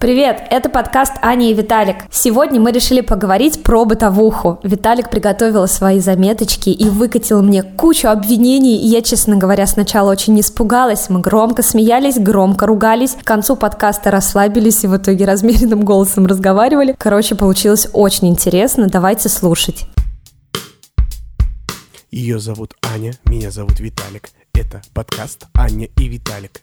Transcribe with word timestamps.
Привет, 0.00 0.46
это 0.50 0.70
подкаст 0.70 1.14
Аня 1.22 1.50
и 1.50 1.54
Виталик. 1.54 1.96
Сегодня 2.08 2.60
мы 2.60 2.70
решили 2.70 3.00
поговорить 3.00 3.64
про 3.64 3.84
бытовуху. 3.84 4.60
Виталик 4.62 5.10
приготовил 5.10 5.66
свои 5.66 5.98
заметочки 5.98 6.70
и 6.70 6.88
выкатил 6.88 7.42
мне 7.42 7.64
кучу 7.64 8.06
обвинений, 8.06 8.76
и 8.76 8.86
я, 8.86 9.02
честно 9.02 9.34
говоря, 9.34 9.66
сначала 9.66 10.12
очень 10.12 10.38
испугалась. 10.38 11.08
Мы 11.08 11.18
громко 11.18 11.64
смеялись, 11.64 12.16
громко 12.16 12.66
ругались, 12.66 13.16
к 13.20 13.24
концу 13.24 13.56
подкаста 13.56 14.12
расслабились 14.12 14.84
и 14.84 14.86
в 14.86 14.96
итоге 14.96 15.24
размеренным 15.24 15.84
голосом 15.84 16.26
разговаривали. 16.26 16.94
Короче, 16.96 17.34
получилось 17.34 17.88
очень 17.92 18.28
интересно, 18.28 18.86
давайте 18.86 19.28
слушать. 19.28 19.84
Ее 22.12 22.38
зовут 22.38 22.76
Аня, 22.94 23.14
меня 23.24 23.50
зовут 23.50 23.80
Виталик. 23.80 24.30
Это 24.54 24.80
подкаст 24.94 25.46
Аня 25.54 25.88
и 25.96 26.06
Виталик. 26.06 26.62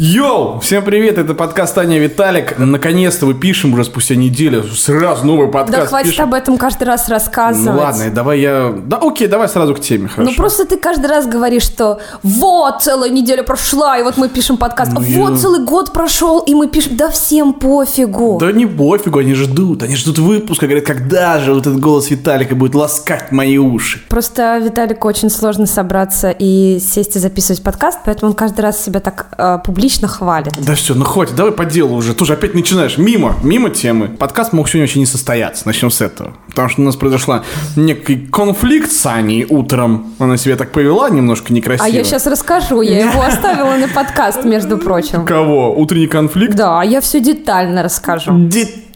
Йоу! 0.00 0.60
Всем 0.60 0.84
привет, 0.84 1.18
это 1.18 1.34
подкаст 1.34 1.74
Таня 1.74 1.98
Виталик. 1.98 2.56
Наконец-то 2.56 3.26
мы 3.26 3.34
пишем 3.34 3.72
уже 3.74 3.82
спустя 3.82 4.14
неделю. 4.14 4.62
Сразу 4.62 5.26
новый 5.26 5.48
подкаст 5.48 5.76
Да 5.76 5.86
хватит 5.86 6.10
пишем. 6.10 6.26
об 6.26 6.34
этом 6.34 6.56
каждый 6.56 6.84
раз 6.84 7.08
рассказывать. 7.08 7.74
Ну 7.74 7.80
ладно, 7.80 8.04
давай 8.12 8.38
я... 8.38 8.72
Да 8.86 8.98
окей, 8.98 9.26
давай 9.26 9.48
сразу 9.48 9.74
к 9.74 9.80
теме, 9.80 10.06
хорошо. 10.06 10.30
Ну 10.30 10.36
просто 10.36 10.66
ты 10.66 10.76
каждый 10.76 11.06
раз 11.06 11.26
говоришь, 11.26 11.64
что 11.64 11.98
вот 12.22 12.80
целая 12.80 13.10
неделя 13.10 13.42
прошла, 13.42 13.98
и 13.98 14.04
вот 14.04 14.16
мы 14.18 14.28
пишем 14.28 14.56
подкаст. 14.56 14.92
Ну, 14.92 15.00
вот 15.00 15.32
я- 15.32 15.36
целый 15.36 15.64
год 15.64 15.92
прошел, 15.92 16.38
и 16.38 16.54
мы 16.54 16.68
пишем. 16.68 16.96
Да 16.96 17.10
всем 17.10 17.52
пофигу. 17.52 18.38
Да 18.40 18.52
не 18.52 18.66
пофигу, 18.66 19.18
они 19.18 19.34
ждут. 19.34 19.82
Они 19.82 19.96
ждут 19.96 20.18
выпуска, 20.18 20.66
говорят, 20.66 20.86
когда 20.86 21.40
же 21.40 21.52
вот 21.52 21.66
этот 21.66 21.80
голос 21.80 22.08
Виталика 22.08 22.54
будет 22.54 22.76
ласкать 22.76 23.32
мои 23.32 23.58
уши. 23.58 24.00
Просто 24.08 24.58
Виталику 24.58 25.08
очень 25.08 25.28
сложно 25.28 25.66
собраться 25.66 26.30
и 26.30 26.78
сесть 26.78 27.16
и 27.16 27.18
записывать 27.18 27.64
подкаст, 27.64 27.98
поэтому 28.04 28.30
он 28.30 28.36
каждый 28.36 28.60
раз 28.60 28.80
себя 28.80 29.00
так 29.00 29.26
э, 29.36 29.58
публично 29.64 29.87
хвалит. 30.08 30.52
Да 30.58 30.74
все, 30.74 30.94
ну 30.94 31.04
хватит, 31.04 31.34
давай 31.34 31.52
по 31.52 31.64
делу 31.64 31.96
уже. 31.96 32.14
Тоже 32.14 32.34
опять 32.34 32.54
начинаешь. 32.54 32.98
Мимо, 32.98 33.36
мимо 33.42 33.70
темы. 33.70 34.08
Подкаст 34.08 34.52
мог 34.52 34.68
сегодня 34.68 34.82
вообще 34.82 34.98
не 34.98 35.06
состояться. 35.06 35.66
Начнем 35.66 35.90
с 35.90 36.00
этого. 36.00 36.34
Потому 36.48 36.68
что 36.68 36.82
у 36.82 36.84
нас 36.84 36.96
произошла 36.96 37.44
некий 37.76 38.16
конфликт 38.16 38.92
с 38.92 39.06
Аней 39.06 39.46
утром. 39.48 40.14
Она 40.18 40.36
себя 40.36 40.56
так 40.56 40.72
повела 40.72 41.08
немножко 41.10 41.52
некрасиво. 41.52 41.86
А 41.86 41.88
я 41.88 42.04
сейчас 42.04 42.26
расскажу, 42.26 42.82
я 42.82 43.00
его 43.10 43.22
оставила 43.22 43.76
на 43.76 43.88
подкаст, 43.88 44.44
между 44.44 44.78
прочим. 44.78 45.24
Кого? 45.24 45.74
Утренний 45.74 46.08
конфликт? 46.08 46.54
Да, 46.54 46.82
я 46.82 47.00
все 47.00 47.20
детально 47.20 47.82
расскажу. 47.82 48.32
Детально. 48.48 48.87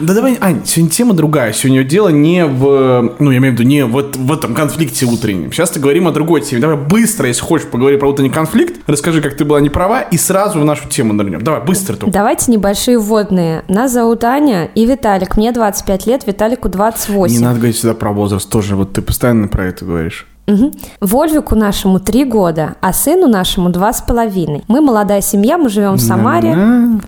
Да 0.00 0.14
давай, 0.14 0.36
Ань, 0.40 0.62
сегодня 0.64 0.90
тема 0.90 1.14
другая. 1.14 1.52
Сегодня 1.52 1.84
дело 1.84 2.08
не 2.08 2.44
в... 2.44 3.14
Ну, 3.18 3.30
я 3.30 3.38
имею 3.38 3.54
в 3.54 3.58
виду, 3.58 3.68
не 3.68 3.84
вот 3.84 4.16
в 4.16 4.32
этом 4.32 4.54
конфликте 4.54 5.06
утреннем. 5.06 5.52
Сейчас 5.52 5.74
мы 5.74 5.82
говорим 5.82 6.08
о 6.08 6.10
другой 6.10 6.40
теме. 6.40 6.60
Давай 6.60 6.76
быстро, 6.76 7.28
если 7.28 7.42
хочешь, 7.42 7.66
поговори 7.66 7.96
про 7.96 8.08
утренний 8.08 8.30
конфликт. 8.30 8.80
Расскажи, 8.86 9.22
как 9.22 9.36
ты 9.36 9.44
была 9.44 9.60
не 9.60 9.70
права, 9.70 10.02
и 10.02 10.16
сразу 10.16 10.60
в 10.60 10.64
нашу 10.64 10.88
тему 10.88 11.12
нырнем. 11.12 11.42
Давай, 11.42 11.62
быстро 11.62 11.96
только. 11.96 12.12
Давайте 12.12 12.50
небольшие 12.50 12.98
вводные. 12.98 13.64
Нас 13.68 13.92
зовут 13.92 14.24
Аня 14.24 14.66
и 14.74 14.84
Виталик. 14.84 15.36
Мне 15.36 15.52
25 15.52 16.06
лет, 16.06 16.26
Виталику 16.26 16.68
28. 16.68 17.34
Не 17.34 17.42
надо 17.42 17.56
говорить 17.56 17.76
всегда 17.76 17.94
про 17.94 18.12
возраст 18.12 18.48
тоже. 18.48 18.76
Вот 18.76 18.92
ты 18.92 19.02
постоянно 19.02 19.48
про 19.48 19.66
это 19.66 19.84
говоришь. 19.84 20.26
Мгм. 20.46 20.72
Вольвику 21.00 21.54
нашему 21.54 22.00
три 22.00 22.24
года, 22.24 22.76
а 22.80 22.92
сыну 22.92 23.28
нашему 23.28 23.70
два 23.70 23.92
с 23.92 24.02
половиной. 24.02 24.62
Мы 24.68 24.80
молодая 24.80 25.20
семья, 25.20 25.56
мы 25.58 25.68
живем 25.68 25.94
в 25.94 26.00
Самаре, 26.00 26.56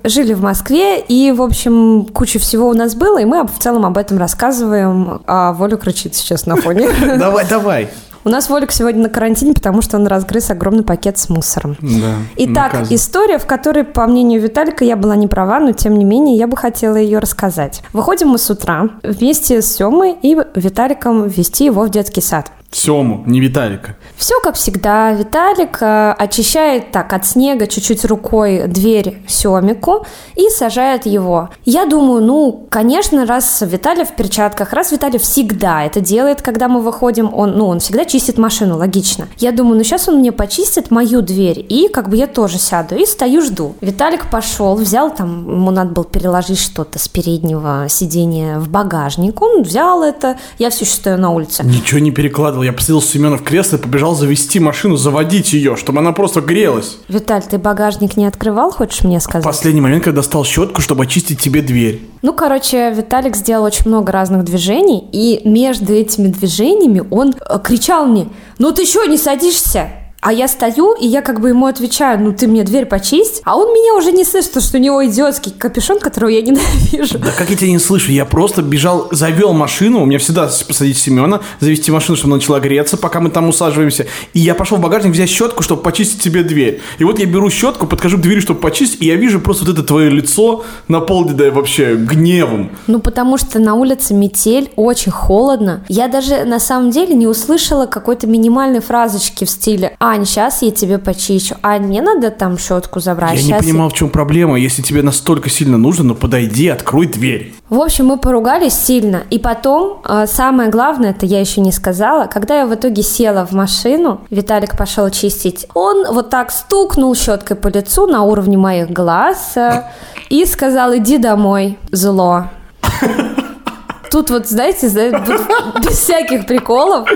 жили 0.04 0.32
в 0.32 0.42
Москве, 0.42 1.00
и, 1.00 1.32
в 1.32 1.42
общем, 1.42 2.06
куча 2.12 2.38
всего 2.38 2.68
у 2.68 2.74
нас 2.74 2.94
было, 2.94 3.18
и 3.18 3.24
мы 3.24 3.46
в 3.46 3.58
целом 3.58 3.84
об 3.84 3.98
этом 3.98 4.18
рассказываем. 4.18 5.20
А 5.26 5.52
Воля 5.52 5.76
кричит 5.76 6.14
сейчас 6.14 6.46
на 6.46 6.56
фоне. 6.56 6.88
Давай, 7.18 7.46
давай. 7.48 7.88
У 8.26 8.28
нас 8.28 8.48
Волик 8.48 8.72
сегодня 8.72 9.04
на 9.04 9.08
карантине, 9.08 9.54
потому 9.54 9.82
что 9.82 9.98
он 9.98 10.08
разгрыз 10.08 10.50
огромный 10.50 10.82
пакет 10.82 11.16
с 11.16 11.28
мусором. 11.28 11.76
Да. 11.80 12.14
Итак, 12.36 12.72
наказан. 12.72 12.96
история, 12.96 13.38
в 13.38 13.46
которой, 13.46 13.84
по 13.84 14.04
мнению 14.08 14.40
Виталика, 14.40 14.84
я 14.84 14.96
была 14.96 15.14
не 15.14 15.28
права, 15.28 15.60
но 15.60 15.70
тем 15.70 15.96
не 15.96 16.04
менее 16.04 16.36
я 16.36 16.48
бы 16.48 16.56
хотела 16.56 16.96
ее 16.96 17.20
рассказать. 17.20 17.84
Выходим 17.92 18.30
мы 18.30 18.38
с 18.38 18.50
утра 18.50 18.88
вместе 19.04 19.62
с 19.62 19.76
Семой 19.76 20.16
и 20.20 20.36
Виталиком 20.56 21.28
вести 21.28 21.66
его 21.66 21.84
в 21.84 21.90
детский 21.90 22.20
сад. 22.20 22.50
Сему, 22.70 23.22
не 23.26 23.40
Виталика. 23.40 23.96
Все 24.16 24.34
как 24.42 24.56
всегда. 24.56 25.12
Виталик 25.12 25.78
э, 25.80 26.14
очищает 26.18 26.90
так 26.90 27.12
от 27.12 27.26
снега 27.26 27.66
чуть-чуть 27.66 28.04
рукой 28.04 28.66
дверь 28.66 29.22
Семику 29.28 30.06
и 30.34 30.48
сажает 30.50 31.06
его. 31.06 31.50
Я 31.64 31.86
думаю, 31.86 32.22
ну, 32.22 32.66
конечно, 32.68 33.24
раз 33.24 33.62
Виталий 33.62 34.04
в 34.04 34.14
перчатках, 34.14 34.72
раз 34.72 34.92
Виталий 34.92 35.18
всегда 35.18 35.84
это 35.84 36.00
делает, 36.00 36.42
когда 36.42 36.68
мы 36.68 36.80
выходим, 36.80 37.32
он, 37.32 37.56
ну, 37.56 37.66
он 37.66 37.78
всегда 37.78 38.04
чистит 38.04 38.36
машину, 38.36 38.76
логично. 38.76 39.28
Я 39.38 39.52
думаю, 39.52 39.78
ну, 39.78 39.84
сейчас 39.84 40.08
он 40.08 40.16
мне 40.18 40.32
почистит 40.32 40.90
мою 40.90 41.22
дверь, 41.22 41.64
и 41.66 41.88
как 41.88 42.08
бы 42.08 42.16
я 42.16 42.26
тоже 42.26 42.58
сяду, 42.58 42.96
и 42.96 43.06
стою, 43.06 43.42
жду. 43.42 43.74
Виталик 43.80 44.28
пошел, 44.30 44.74
взял 44.74 45.14
там, 45.14 45.50
ему 45.50 45.70
надо 45.70 45.92
было 45.92 46.04
переложить 46.04 46.58
что-то 46.58 46.98
с 46.98 47.08
переднего 47.08 47.86
сиденья 47.88 48.58
в 48.58 48.68
багажник, 48.68 49.40
он 49.40 49.62
взял 49.62 50.02
это, 50.02 50.36
я 50.58 50.70
все 50.70 50.84
еще 50.84 50.94
стою 50.94 51.16
на 51.16 51.30
улице. 51.30 51.62
Ничего 51.64 52.00
не 52.00 52.10
перекладывал. 52.10 52.55
Я 52.62 52.72
посадил 52.72 53.00
Семена 53.02 53.36
в 53.36 53.42
кресло 53.42 53.76
и 53.76 53.80
побежал 53.80 54.14
завести 54.14 54.60
машину, 54.60 54.96
заводить 54.96 55.52
ее, 55.52 55.76
чтобы 55.76 56.00
она 56.00 56.12
просто 56.12 56.40
грелась. 56.40 56.98
Виталь, 57.08 57.42
ты 57.42 57.58
багажник 57.58 58.16
не 58.16 58.26
открывал, 58.26 58.70
хочешь 58.70 59.02
мне 59.04 59.18
В 59.18 59.22
сказать? 59.22 59.44
последний 59.44 59.80
момент, 59.80 60.04
когда 60.04 60.16
достал 60.20 60.44
щетку, 60.44 60.80
чтобы 60.80 61.04
очистить 61.04 61.40
тебе 61.40 61.62
дверь. 61.62 62.02
Ну, 62.22 62.32
короче, 62.32 62.92
Виталик 62.92 63.36
сделал 63.36 63.64
очень 63.64 63.86
много 63.88 64.12
разных 64.12 64.44
движений, 64.44 65.04
и 65.12 65.40
между 65.48 65.92
этими 65.92 66.28
движениями 66.28 67.02
он 67.10 67.34
э, 67.38 67.58
кричал 67.62 68.06
мне, 68.06 68.28
ну 68.58 68.72
ты 68.72 68.86
что, 68.86 69.04
не 69.06 69.16
садишься? 69.18 69.88
А 70.26 70.32
я 70.32 70.48
стою, 70.48 70.94
и 70.94 71.06
я 71.06 71.22
как 71.22 71.40
бы 71.40 71.50
ему 71.50 71.66
отвечаю, 71.66 72.18
ну 72.18 72.32
ты 72.32 72.48
мне 72.48 72.64
дверь 72.64 72.86
почисть, 72.86 73.42
а 73.44 73.56
он 73.56 73.68
меня 73.68 73.94
уже 73.94 74.10
не 74.10 74.24
слышит, 74.24 74.50
потому 74.50 74.66
что 74.66 74.78
у 74.78 74.80
него 74.80 75.06
идиотский 75.06 75.52
капюшон, 75.56 76.00
которого 76.00 76.30
я 76.30 76.42
ненавижу. 76.42 77.20
Да 77.20 77.30
как 77.30 77.48
я 77.48 77.56
тебя 77.56 77.70
не 77.70 77.78
слышу? 77.78 78.10
Я 78.10 78.24
просто 78.24 78.62
бежал, 78.62 79.06
завел 79.12 79.52
машину. 79.52 80.02
У 80.02 80.04
меня 80.04 80.18
всегда 80.18 80.50
посадить 80.66 80.98
Семена, 80.98 81.42
завести 81.60 81.92
машину, 81.92 82.16
чтобы 82.16 82.32
она 82.32 82.38
начала 82.38 82.58
греться, 82.58 82.96
пока 82.96 83.20
мы 83.20 83.30
там 83.30 83.48
усаживаемся. 83.48 84.06
И 84.32 84.40
я 84.40 84.56
пошел 84.56 84.78
в 84.78 84.80
багажник 84.80 85.12
взять 85.12 85.30
щетку, 85.30 85.62
чтобы 85.62 85.82
почистить 85.82 86.20
тебе 86.20 86.42
дверь. 86.42 86.80
И 86.98 87.04
вот 87.04 87.20
я 87.20 87.26
беру 87.26 87.48
щетку, 87.48 87.86
подхожу 87.86 88.18
к 88.18 88.20
двери, 88.20 88.40
чтобы 88.40 88.58
почистить, 88.58 89.02
и 89.02 89.06
я 89.06 89.14
вижу 89.14 89.38
просто 89.38 89.64
вот 89.64 89.74
это 89.74 89.84
твое 89.84 90.10
лицо 90.10 90.64
наполненное 90.88 91.52
вообще 91.52 91.94
гневом. 91.94 92.72
Ну, 92.88 92.98
потому 92.98 93.38
что 93.38 93.60
на 93.60 93.74
улице 93.74 94.12
метель, 94.12 94.72
очень 94.74 95.12
холодно. 95.12 95.84
Я 95.86 96.08
даже 96.08 96.42
на 96.42 96.58
самом 96.58 96.90
деле 96.90 97.14
не 97.14 97.28
услышала 97.28 97.86
какой-то 97.86 98.26
минимальной 98.26 98.80
фразочки 98.80 99.44
в 99.44 99.50
стиле 99.50 99.96
«Ань, 100.16 100.24
сейчас 100.24 100.62
я 100.62 100.70
тебе 100.70 100.98
почищу, 100.98 101.56
Ань, 101.62 101.82
мне 101.82 102.00
надо 102.00 102.30
там 102.30 102.58
щетку 102.58 103.00
забрать, 103.00 103.34
я 103.34 103.42
не 103.42 103.48
щас 103.48 103.62
понимал, 103.62 103.90
в 103.90 103.92
чем 103.92 104.08
проблема. 104.08 104.58
Если 104.58 104.80
тебе 104.80 105.02
настолько 105.02 105.50
сильно 105.50 105.76
нужно, 105.76 106.04
ну 106.04 106.14
подойди, 106.14 106.68
открой 106.68 107.06
дверь. 107.06 107.54
В 107.68 107.78
общем, 107.80 108.06
мы 108.06 108.16
поругались 108.16 108.72
сильно. 108.72 109.24
И 109.28 109.38
потом, 109.38 110.00
э, 110.08 110.26
самое 110.26 110.70
главное, 110.70 111.10
это 111.10 111.26
я 111.26 111.40
еще 111.40 111.60
не 111.60 111.70
сказала, 111.70 112.26
когда 112.26 112.60
я 112.60 112.66
в 112.66 112.74
итоге 112.74 113.02
села 113.02 113.44
в 113.44 113.52
машину, 113.52 114.22
Виталик 114.30 114.76
пошел 114.78 115.10
чистить, 115.10 115.66
он 115.74 116.06
вот 116.10 116.30
так 116.30 116.50
стукнул 116.50 117.14
щеткой 117.14 117.56
по 117.56 117.68
лицу 117.68 118.06
на 118.06 118.22
уровне 118.22 118.56
моих 118.56 118.90
глаз 118.90 119.52
э, 119.56 119.82
и 120.30 120.46
сказал, 120.46 120.96
иди 120.96 121.18
домой, 121.18 121.76
зло. 121.92 122.44
Тут 124.10 124.30
вот, 124.30 124.48
знаете, 124.48 124.86
без 124.86 125.98
всяких 125.98 126.46
приколов, 126.46 127.06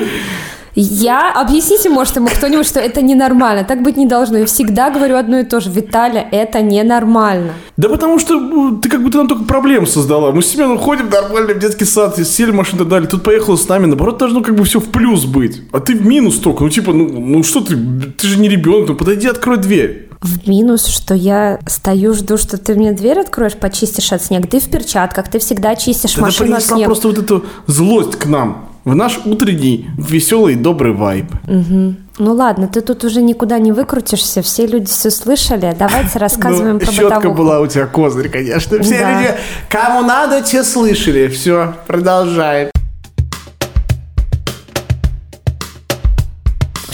я... 0.74 1.32
Объясните, 1.32 1.88
может, 1.88 2.16
ему 2.16 2.28
кто-нибудь, 2.28 2.66
что 2.66 2.80
это 2.80 3.02
ненормально. 3.02 3.64
Так 3.64 3.82
быть 3.82 3.96
не 3.96 4.06
должно. 4.06 4.38
Я 4.38 4.46
всегда 4.46 4.90
говорю 4.90 5.16
одно 5.16 5.40
и 5.40 5.44
то 5.44 5.60
же. 5.60 5.70
Виталя, 5.70 6.26
это 6.30 6.62
ненормально. 6.62 7.52
Да 7.76 7.88
потому 7.88 8.18
что 8.18 8.38
ну, 8.38 8.78
ты 8.78 8.88
как 8.88 9.02
будто 9.02 9.18
нам 9.18 9.28
только 9.28 9.44
проблем 9.44 9.86
создала. 9.86 10.32
Мы 10.32 10.42
с 10.42 10.48
Семеном 10.48 10.78
ходим 10.78 11.08
нормально 11.08 11.54
в 11.54 11.58
детский 11.58 11.84
сад, 11.84 12.18
сели 12.18 12.50
машину 12.50 12.76
и 12.76 12.78
так 12.80 12.88
далее. 12.88 13.08
Тут 13.08 13.22
поехала 13.22 13.56
с 13.56 13.68
нами. 13.68 13.86
Наоборот, 13.86 14.18
должно 14.18 14.42
как 14.42 14.54
бы 14.54 14.64
все 14.64 14.80
в 14.80 14.90
плюс 14.90 15.24
быть. 15.24 15.62
А 15.72 15.80
ты 15.80 15.96
в 15.96 16.06
минус 16.06 16.38
только. 16.38 16.62
Ну, 16.62 16.70
типа, 16.70 16.92
ну, 16.92 17.08
ну 17.08 17.42
что 17.42 17.60
ты, 17.60 17.76
ты 18.16 18.26
же 18.26 18.38
не 18.38 18.48
ребенок. 18.48 18.88
Ну, 18.88 18.94
подойди, 18.94 19.26
открой 19.28 19.58
дверь. 19.58 20.08
В 20.20 20.46
минус, 20.46 20.86
что 20.86 21.14
я 21.14 21.58
стою, 21.66 22.12
жду, 22.12 22.36
что 22.36 22.58
ты 22.58 22.74
мне 22.74 22.92
дверь 22.92 23.20
откроешь, 23.20 23.54
почистишь 23.54 24.12
от 24.12 24.22
снега. 24.22 24.46
Ты 24.46 24.60
в 24.60 24.70
перчатках, 24.70 25.30
ты 25.30 25.38
всегда 25.38 25.74
чистишь 25.76 26.12
Ты 26.12 26.20
машину 26.20 26.56
от 26.56 26.62
снега. 26.62 26.84
просто 26.84 27.08
вот 27.08 27.18
эту 27.18 27.46
злость 27.66 28.16
к 28.16 28.26
нам. 28.26 28.69
В 28.90 28.94
наш 28.96 29.20
утренний 29.24 29.88
веселый 29.96 30.56
добрый 30.56 30.92
вайб. 30.92 31.26
Ну 31.46 31.94
ладно, 32.34 32.66
ты 32.66 32.80
тут 32.80 33.04
уже 33.04 33.22
никуда 33.22 33.60
не 33.60 33.70
выкрутишься, 33.70 34.42
все 34.42 34.66
люди 34.66 34.86
все 34.86 35.12
слышали. 35.12 35.72
Давайте 35.78 36.18
рассказываем 36.18 36.74
Ну, 36.74 36.80
про 36.80 36.90
щетка 36.90 37.14
бытовуху. 37.20 37.38
была 37.38 37.60
у 37.60 37.68
тебя 37.68 37.86
козырь, 37.86 38.28
конечно. 38.28 38.82
Все 38.82 38.98
Да. 38.98 39.20
люди, 39.20 39.34
кому 39.68 40.00
надо, 40.00 40.42
те 40.42 40.64
слышали. 40.64 41.28
Все, 41.28 41.72
продолжаем. 41.86 42.70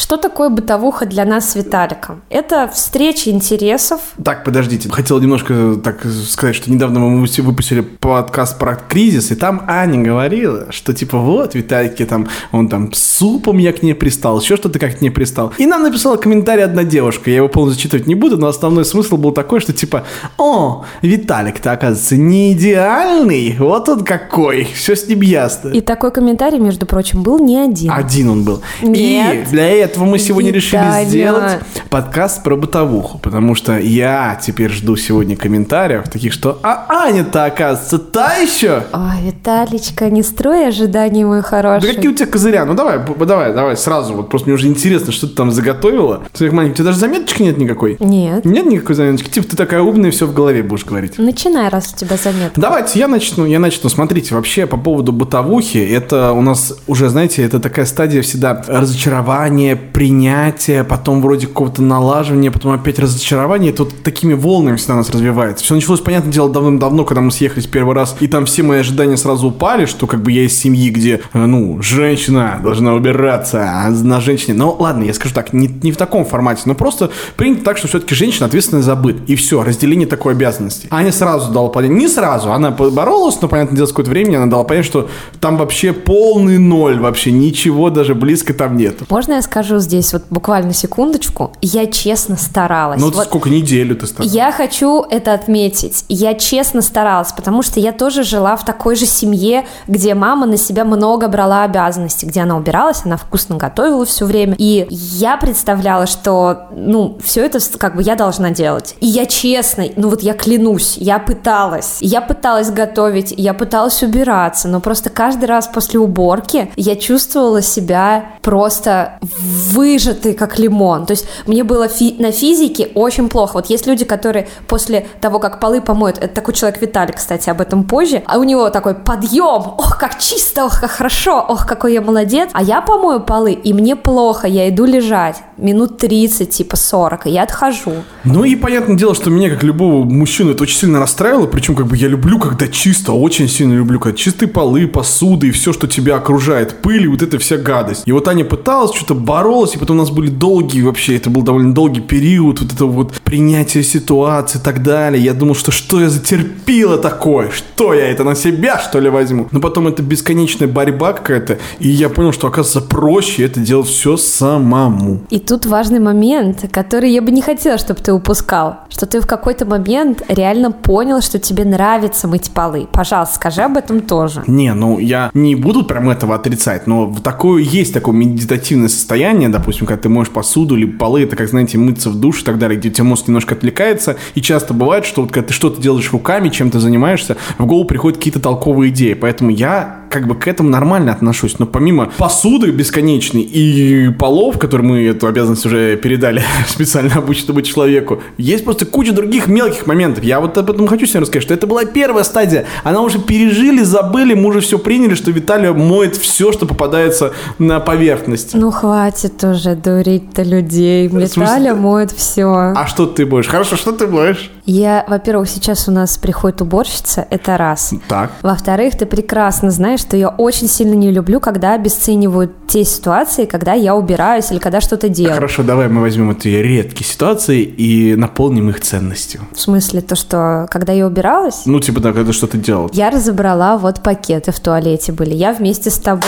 Что 0.07 0.19
такое 0.19 0.51
бытовуха 0.51 1.05
для 1.05 1.25
нас 1.25 1.51
с 1.51 1.57
Виталиком? 1.57 2.23
Это 2.31 2.71
встреча 2.73 3.29
интересов. 3.31 4.01
Так, 4.23 4.45
подождите. 4.45 4.89
Хотел 4.89 5.19
немножко 5.19 5.81
так 5.83 6.05
сказать, 6.05 6.55
что 6.55 6.71
недавно 6.71 7.01
мы 7.01 7.27
выпустили 7.27 7.81
подкаст 7.81 8.57
про 8.57 8.77
кризис, 8.77 9.33
и 9.33 9.35
там 9.35 9.65
Аня 9.67 10.01
говорила, 10.05 10.71
что 10.71 10.95
типа 10.95 11.19
вот, 11.19 11.57
Виталик, 11.57 11.97
там, 12.07 12.29
он 12.53 12.69
там 12.69 12.93
супом 12.93 13.59
я 13.59 13.73
к 13.73 13.83
ней 13.83 13.95
пристал, 13.97 14.39
еще 14.41 14.55
что-то 14.55 14.79
как 14.79 14.97
к 14.97 15.01
ней 15.01 15.11
пристал. 15.11 15.53
И 15.59 15.67
нам 15.67 15.83
написала 15.83 16.17
комментарий 16.17 16.63
одна 16.63 16.85
девушка, 16.85 17.29
я 17.29 17.39
его 17.39 17.49
полностью 17.49 17.81
зачитывать 17.81 18.07
не 18.07 18.15
буду, 18.15 18.39
но 18.39 18.47
основной 18.47 18.85
смысл 18.85 19.17
был 19.17 19.33
такой, 19.33 19.59
что 19.59 19.73
типа, 19.73 20.05
о, 20.39 20.85
Виталик-то, 21.03 21.73
оказывается, 21.73 22.17
не 22.17 22.53
идеальный, 22.53 23.57
вот 23.59 23.89
он 23.89 24.05
какой, 24.05 24.69
все 24.73 24.95
с 24.95 25.09
ним 25.09 25.23
ясно. 25.23 25.71
И 25.71 25.81
такой 25.81 26.13
комментарий, 26.13 26.61
между 26.61 26.87
прочим, 26.87 27.25
был 27.25 27.41
не 27.41 27.59
один. 27.59 27.91
Один 27.91 28.31
он 28.31 28.45
был. 28.45 28.63
Нет. 28.83 29.49
И 29.49 29.51
для 29.51 29.69
этого 29.69 29.96
мы 30.05 30.19
сегодня 30.19 30.53
решили 30.53 31.05
сделать 31.05 31.61
подкаст 31.91 32.43
про 32.43 32.57
бытовуху, 32.57 33.19
потому 33.19 33.55
что 33.55 33.79
я 33.79 34.39
теперь 34.43 34.71
жду 34.71 34.97
сегодня 34.97 35.37
комментариев 35.37 36.09
таких, 36.09 36.33
что 36.33 36.59
а 36.63 36.87
Аня-то, 36.89 37.45
оказывается, 37.45 37.99
та 37.99 38.35
еще. 38.35 38.85
Ой, 38.93 39.27
Виталичка, 39.27 40.11
не 40.11 40.23
строй 40.23 40.69
ожиданий, 40.69 41.25
мой 41.25 41.41
Да 41.41 41.47
хороший. 41.47 41.95
какие 41.95 42.11
у 42.11 42.15
тебя 42.15 42.27
козыря? 42.27 42.65
Ну 42.65 42.75
давай, 42.75 42.99
давай, 43.27 43.53
давай, 43.53 43.77
сразу. 43.77 44.15
Вот 44.15 44.29
просто 44.31 44.49
мне 44.49 44.55
уже 44.55 44.67
интересно, 44.67 45.13
что 45.13 45.27
ты 45.27 45.35
там 45.35 45.51
заготовила. 45.51 46.23
Ты, 46.33 46.51
маленький, 46.51 46.73
у 46.73 46.77
тебя 46.77 46.87
даже 46.87 46.99
заметочки 46.99 47.43
нет 47.43 47.59
никакой? 47.59 47.97
Нет. 48.01 48.45
Нет 48.45 48.67
никакой 48.67 48.95
заметочки? 48.95 49.31
Типа 49.31 49.49
ты 49.49 49.57
такая 49.57 49.83
умная, 49.83 50.11
все 50.11 50.27
в 50.27 50.35
голове 50.35 50.63
будешь 50.63 50.85
говорить. 50.85 51.19
Начинай, 51.19 51.69
раз 51.69 51.93
у 51.95 51.97
тебя 51.97 52.17
заметка. 52.17 52.61
Давайте 52.61 52.99
я 52.99 53.09
начну, 53.09 53.47
я 53.47 53.59
начну. 53.59 53.89
Смотрите, 53.89 54.35
вообще 54.35 54.67
по 54.67 54.77
поводу 54.77 55.13
бытовухи, 55.13 55.79
это 55.79 56.33
у 56.33 56.41
нас 56.41 56.75
уже, 56.87 57.09
знаете, 57.09 57.43
это 57.43 57.61
такая 57.61 57.87
стадия 57.87 58.23
всегда 58.23 58.63
разочарования, 58.67 59.77
принятия, 59.77 60.85
потом 60.85 61.21
вроде 61.23 61.47
какого-то 61.47 61.76
налаживания, 61.83 62.51
потом 62.51 62.73
опять 62.73 62.99
разочарование. 62.99 63.73
Это 63.73 63.85
вот 63.85 64.03
такими 64.03 64.35
волнами 64.35 64.77
всегда 64.77 64.97
нас 64.97 65.11
развивается. 65.11 65.65
Все 65.65 65.75
началось, 65.75 66.01
понятное 66.01 66.33
дело, 66.33 66.49
давным-давно, 66.51 67.05
когда 67.05 67.21
мы 67.21 67.31
съехались 67.31 67.67
первый 67.67 67.95
раз, 67.95 68.17
и 68.21 68.27
там 68.27 68.47
все 68.47 68.63
мои 68.63 68.81
ожидания 68.81 69.17
сразу 69.17 69.49
упали, 69.49 69.87
что 69.87 70.07
как 70.07 70.23
бы 70.23 70.33
я 70.33 70.43
из 70.43 70.59
семьи, 70.59 70.91
где, 70.91 71.21
э, 71.33 71.39
ну, 71.39 71.81
женщина 71.83 72.61
должна 72.63 72.95
убираться, 72.95 73.71
а 73.71 73.91
на 73.91 74.21
женщине. 74.21 74.55
Но 74.55 74.77
ладно, 74.79 75.05
я 75.05 75.15
скажу 75.15 75.35
так, 75.35 75.53
не, 75.53 75.69
не 75.69 75.93
в 75.93 75.97
таком 75.97 76.25
формате, 76.25 76.63
но 76.65 76.75
просто 76.75 77.11
принято 77.37 77.65
так, 77.65 77.79
что 77.79 77.89
все-таки 77.89 78.15
женщина 78.15 78.47
ответственная 78.47 78.83
за 78.83 78.97
быт. 78.97 79.17
И 79.27 79.37
все, 79.37 79.63
разделение 79.63 80.07
такой 80.07 80.33
обязанности. 80.33 80.89
Аня 80.91 81.13
сразу 81.13 81.53
дала 81.53 81.69
понять, 81.69 81.91
не 81.91 82.09
сразу, 82.09 82.53
она 82.53 82.71
боролась, 82.71 83.41
но, 83.41 83.49
понятное 83.49 83.77
дело, 83.77 83.87
какое-то 83.87 84.11
времени 84.11 84.37
она 84.37 84.47
дала 84.47 84.65
понять, 84.65 84.85
что 84.85 85.09
там 85.41 85.57
вообще 85.57 85.93
полный 85.93 86.59
ноль, 86.59 86.99
вообще 86.99 87.33
ничего 87.33 87.91
даже 87.91 88.15
близко 88.15 88.55
там 88.55 88.77
нет. 88.77 89.09
Можно 89.11 89.35
я 89.35 89.43
скажу 89.43 89.79
здесь 89.79 90.13
вот 90.13 90.25
буквально 90.31 90.73
секундочку? 90.73 91.53
Я 91.69 91.87
честно 91.89 92.37
старалась. 92.37 93.01
Ну, 93.01 93.11
вот 93.11 93.25
сколько 93.25 93.51
неделю 93.51 93.97
ты 93.97 94.07
стал? 94.07 94.25
Я 94.25 94.53
хочу 94.53 95.03
это 95.03 95.33
отметить. 95.35 96.05
Я 96.09 96.35
честно 96.35 96.81
старалась, 96.81 97.33
потому 97.33 97.63
что 97.63 97.81
я 97.81 97.91
тоже 97.91 98.23
жила 98.23 98.57
в 98.57 98.65
такой 98.65 98.95
же 98.95 99.05
семье, 99.05 99.67
где 99.89 100.15
мама 100.15 100.47
на 100.47 100.59
себя 100.59 100.85
много 100.85 101.27
брала 101.27 101.65
обязанностей, 101.65 102.27
где 102.27 102.43
она 102.43 102.57
убиралась, 102.57 103.01
она 103.05 103.17
вкусно 103.17 103.57
готовила 103.57 104.07
все 104.07 104.27
время. 104.27 104.55
И 104.59 104.87
я 104.91 105.37
представляла, 105.37 106.07
что, 106.07 106.69
ну, 106.71 107.19
все 107.25 107.45
это 107.45 107.59
как 107.79 107.97
бы 107.97 108.03
я 108.03 108.15
должна 108.15 108.51
делать. 108.51 108.95
И 109.01 109.07
я 109.07 109.27
честно, 109.27 109.87
ну 109.97 110.11
вот 110.11 110.23
я 110.23 110.35
клянусь, 110.35 110.97
я 110.99 111.19
пыталась. 111.19 111.99
Я 112.01 112.21
пыталась 112.21 112.71
готовить, 112.71 113.35
я 113.37 113.55
пыталась 113.55 114.05
убираться, 114.05 114.69
но 114.69 114.79
просто 114.79 115.11
каждый 115.11 115.47
раз 115.47 115.67
после 115.67 115.99
уборки 115.99 116.71
я 116.77 116.95
чувствовала 116.95 117.61
себя 117.61 118.27
просто 118.43 119.19
выжатой, 119.21 120.35
как 120.35 120.61
лимон. 120.61 121.07
То 121.07 121.11
есть 121.11 121.27
мне 121.47 121.56
было 121.63 121.89
фи- 121.89 122.17
на 122.19 122.33
физике 122.33 122.91
очень 122.95 123.29
плохо. 123.29 123.55
Вот 123.55 123.67
есть 123.71 123.87
люди, 123.87 124.05
которые 124.05 124.49
после 124.69 125.07
того, 125.21 125.39
как 125.39 125.61
полы 125.61 125.81
помоют, 125.81 126.19
это 126.19 126.35
такой 126.35 126.55
человек 126.55 126.81
Виталий, 126.81 127.15
кстати, 127.15 127.51
об 127.51 127.61
этом 127.61 127.85
позже, 127.85 128.23
а 128.27 128.39
у 128.39 128.45
него 128.45 128.71
такой 128.71 128.95
подъем, 128.95 129.63
ох, 129.79 129.99
как 129.99 130.19
чисто, 130.19 130.65
ох, 130.67 130.81
как 130.81 130.91
хорошо, 130.91 131.45
ох, 131.49 131.67
какой 131.67 131.95
я 131.95 132.01
молодец. 132.01 132.51
А 132.53 132.63
я 132.63 132.81
помою 132.81 133.21
полы, 133.21 133.53
и 133.53 133.73
мне 133.73 133.97
плохо, 133.97 134.47
я 134.49 134.69
иду 134.69 134.85
лежать 134.85 135.37
минут 135.57 135.99
30, 135.99 136.51
типа 136.51 136.77
40, 136.77 137.27
и 137.27 137.31
я 137.31 137.43
отхожу. 137.43 137.93
Ну 138.25 138.45
и 138.45 138.57
понятное 138.57 138.97
дело, 138.97 139.15
что 139.15 139.31
меня, 139.31 139.51
как 139.51 139.63
любого 139.63 140.05
мужчину, 140.05 140.51
это 140.53 140.63
очень 140.63 140.77
сильно 140.77 140.99
расстраивало. 141.01 141.47
Причем, 141.47 141.75
как 141.75 141.87
бы 141.87 141.97
я 141.97 142.09
люблю, 142.09 142.39
когда 142.39 142.69
чисто, 142.69 143.13
очень 143.13 143.49
сильно 143.49 143.75
люблю, 143.75 143.99
когда 144.01 144.17
чистые 144.17 144.49
полы, 144.49 144.87
посуды 144.87 145.49
и 145.49 145.51
все, 145.51 145.73
что 145.73 145.87
тебя 145.87 146.17
окружает, 146.17 146.83
пыль 146.83 147.05
и 147.05 147.09
вот 147.09 147.23
эта 147.23 147.39
вся 147.39 147.57
гадость. 147.57 148.03
И 148.05 148.13
вот 148.13 148.29
Аня 148.29 148.45
пыталась, 148.45 148.95
что-то 148.95 149.15
боролась, 149.15 149.75
и 149.75 149.79
потом 149.79 149.97
у 149.97 150.01
нас 150.01 150.11
были 150.11 150.29
долгие 150.29 150.83
вообще, 150.83 151.17
это 151.17 151.31
был 151.31 151.43
довольно 151.47 151.73
долгий 151.73 152.03
период, 152.03 152.61
вот 152.61 152.73
это 152.73 152.85
вот 152.85 153.13
принятие 153.25 153.83
ситуации 153.83 154.59
и 154.59 154.63
так 154.63 154.83
далее. 154.83 155.23
Я 155.23 155.33
думал, 155.33 155.55
что 155.55 155.71
что 155.71 156.01
я 156.01 156.11
затерпила 156.11 156.99
такое, 156.99 157.51
что 157.51 157.95
я 157.95 158.09
это 158.11 158.25
на 158.25 158.35
себя, 158.35 158.79
что 158.79 159.01
ли, 159.01 159.09
возьму. 159.09 159.49
Но 159.53 159.61
потом 159.61 159.89
это 159.89 160.03
бесконечная 160.03 160.69
борьба 160.69 161.13
какая-то, 161.13 161.59
и 161.79 161.89
я 161.89 162.09
понял, 162.09 162.33
что, 162.33 162.49
оказывается, 162.49 162.83
проще 162.83 163.45
это 163.45 163.61
делать 163.61 163.89
все 163.89 164.17
самому. 164.17 165.21
И 165.31 165.39
тут 165.39 165.67
важный 165.67 166.01
момент, 166.01 166.65
который 166.71 167.11
я 167.11 167.23
бы 167.23 167.31
не 167.31 167.43
хотела, 167.43 167.79
чтобы 167.79 168.01
ты 168.01 168.13
упускал. 168.13 168.81
Что 168.91 169.07
ты 169.07 169.21
в 169.21 169.27
какой-то 169.27 169.65
момент 169.65 170.23
реально 170.29 170.73
понял, 170.73 171.23
что 171.23 171.39
тебе 171.39 171.65
нравится 171.65 172.29
мыть 172.29 172.51
полы. 172.51 172.89
Пожалуйста, 172.93 173.37
скажи 173.37 173.63
об 173.63 173.77
этом 173.77 174.01
тоже. 174.01 174.43
Не, 174.47 174.75
ну 174.75 174.99
я 174.99 175.31
не 175.35 175.55
буду 175.55 175.85
прям 175.85 176.11
этого 176.11 176.35
отрицать, 176.35 176.87
но 176.87 177.15
такое 177.23 177.63
есть 177.63 177.95
такое 177.95 178.15
медитативное 178.15 178.89
состояние, 178.89 179.49
допустим, 179.49 179.87
когда 179.87 180.03
ты 180.03 180.09
моешь 180.09 180.31
посуду 180.31 180.77
или 180.77 180.87
полы, 180.87 181.23
это 181.23 181.36
как, 181.37 181.49
знаете, 181.49 181.79
мыться 181.79 182.11
в 182.11 182.19
душ 182.19 182.43
и 182.43 182.45
так 182.45 182.59
далее, 182.59 182.79
где 182.79 182.89
у 182.89 182.93
тебя 182.93 183.05
мозг 183.05 183.29
немножко 183.29 183.55
отвлекается, 183.55 184.17
и 184.35 184.43
часто 184.43 184.75
бывает, 184.75 185.05
что 185.05 185.23
вот 185.23 185.33
когда 185.33 185.49
ты 185.49 185.55
что-то 185.55 185.81
делаешь 185.81 186.13
руками, 186.13 186.49
чем 186.49 186.71
ты 186.71 186.81
занимаешься, 186.81 187.37
в 187.59 187.67
голову 187.67 187.87
приходят 187.87 188.19
какие-то 188.19 188.41
толковые 188.41 188.91
идеи, 188.91 189.15
поэтому 189.15 189.51
я 189.51 189.96
как 190.11 190.27
бы 190.27 190.35
к 190.35 190.47
этому 190.49 190.69
нормально 190.69 191.13
отношусь, 191.13 191.59
но 191.59 191.67
помимо 191.67 192.11
посуды 192.19 192.71
бесконечной 192.71 193.43
и 193.43 194.11
полов, 194.11 194.59
которые 194.59 194.87
мы 194.87 195.05
эту 195.05 195.27
обязанность 195.27 195.67
уже 195.67 195.97
передали 195.97 196.43
специально 196.69 197.17
обученному 197.17 197.63
человеку, 197.63 198.23
есть 198.39 198.65
просто 198.65 198.87
куча 198.87 199.13
других 199.13 199.47
мелких 199.49 199.87
моментов. 199.87 200.25
Я 200.25 200.41
вот 200.41 200.57
об 200.59 200.71
этом 200.71 200.87
хочу 200.87 201.07
сегодня 201.07 201.23
рассказать, 201.23 201.43
что 201.43 201.55
это 201.55 201.67
была 201.67 201.85
первая 201.85 202.25
стадия. 202.25 202.67
Она 202.85 203.01
уже 203.01 203.19
пережили, 203.19 203.83
забыли, 203.83 204.35
мы 204.35 204.49
уже 204.49 204.61
все 204.61 204.79
приняли, 204.79 205.15
что 205.15 205.31
Виталия 205.31 205.73
моет 205.73 206.17
все, 206.17 206.53
что 206.53 206.67
попадается 206.67 207.33
на 207.59 207.81
поверхность. 207.81 208.55
Ну 208.55 208.71
хватит 208.71 209.43
уже 209.45 209.75
дурить-то 209.75 210.43
людей. 210.43 211.09
Виталя 211.09 211.75
моет 211.75 212.13
все. 212.13 212.73
А 212.75 212.87
что 212.87 213.07
ты 213.07 213.27
будешь? 213.27 213.47
Хорошо, 213.47 213.77
что 213.77 213.93
ты 213.93 214.07
будешь? 214.07 214.51
Я, 214.67 215.05
во-первых, 215.09 215.49
сейчас 215.49 215.89
у 215.89 215.93
нас 215.93 216.19
приходит 216.19 216.61
уборщица, 216.61 217.27
это 217.31 217.57
раз. 217.57 217.95
Так. 218.09 218.33
Во-вторых, 218.43 218.99
ты 218.99 219.07
прекрасно 219.07 219.71
знаешь, 219.71 220.01
что 220.01 220.17
я 220.17 220.29
очень 220.29 220.69
сильно 220.69 220.95
не 220.95 221.13
люблю, 221.13 221.39
когда 221.39 221.75
обесценивают 221.75 222.53
те 222.67 222.85
ситуации, 222.85 223.45
когда 223.45 223.75
я 223.75 223.95
убираюсь 223.95 224.51
или 224.51 224.59
когда 224.59 224.81
что-то 224.81 225.09
делаю. 225.09 225.35
Хорошо, 225.37 225.63
давай 225.63 225.89
мы 225.89 226.01
возьмем 226.01 226.33
эти 226.33 226.49
редкие 226.49 227.09
ситуации 227.09 227.63
и 227.63 228.17
наполним 228.17 228.69
их 228.71 228.81
ценностью. 228.81 229.43
В 229.55 229.61
смысле, 229.61 230.01
то, 230.01 230.17
что 230.17 230.67
когда 230.71 230.93
я 230.93 231.07
убиралась, 231.07 231.63
Ну, 231.65 231.79
типа, 231.79 232.01
да, 232.01 232.13
когда 232.13 232.33
что-то 232.33 232.59
делал. 232.59 232.91
я 232.93 233.11
разобрала 233.11 233.79
вот 233.79 234.03
пакеты 234.03 234.51
в 234.51 234.59
туалете 234.59 235.13
были. 235.13 235.35
Я 235.35 235.53
вместе 235.53 235.91
с 235.91 235.99
тобой. 235.99 236.27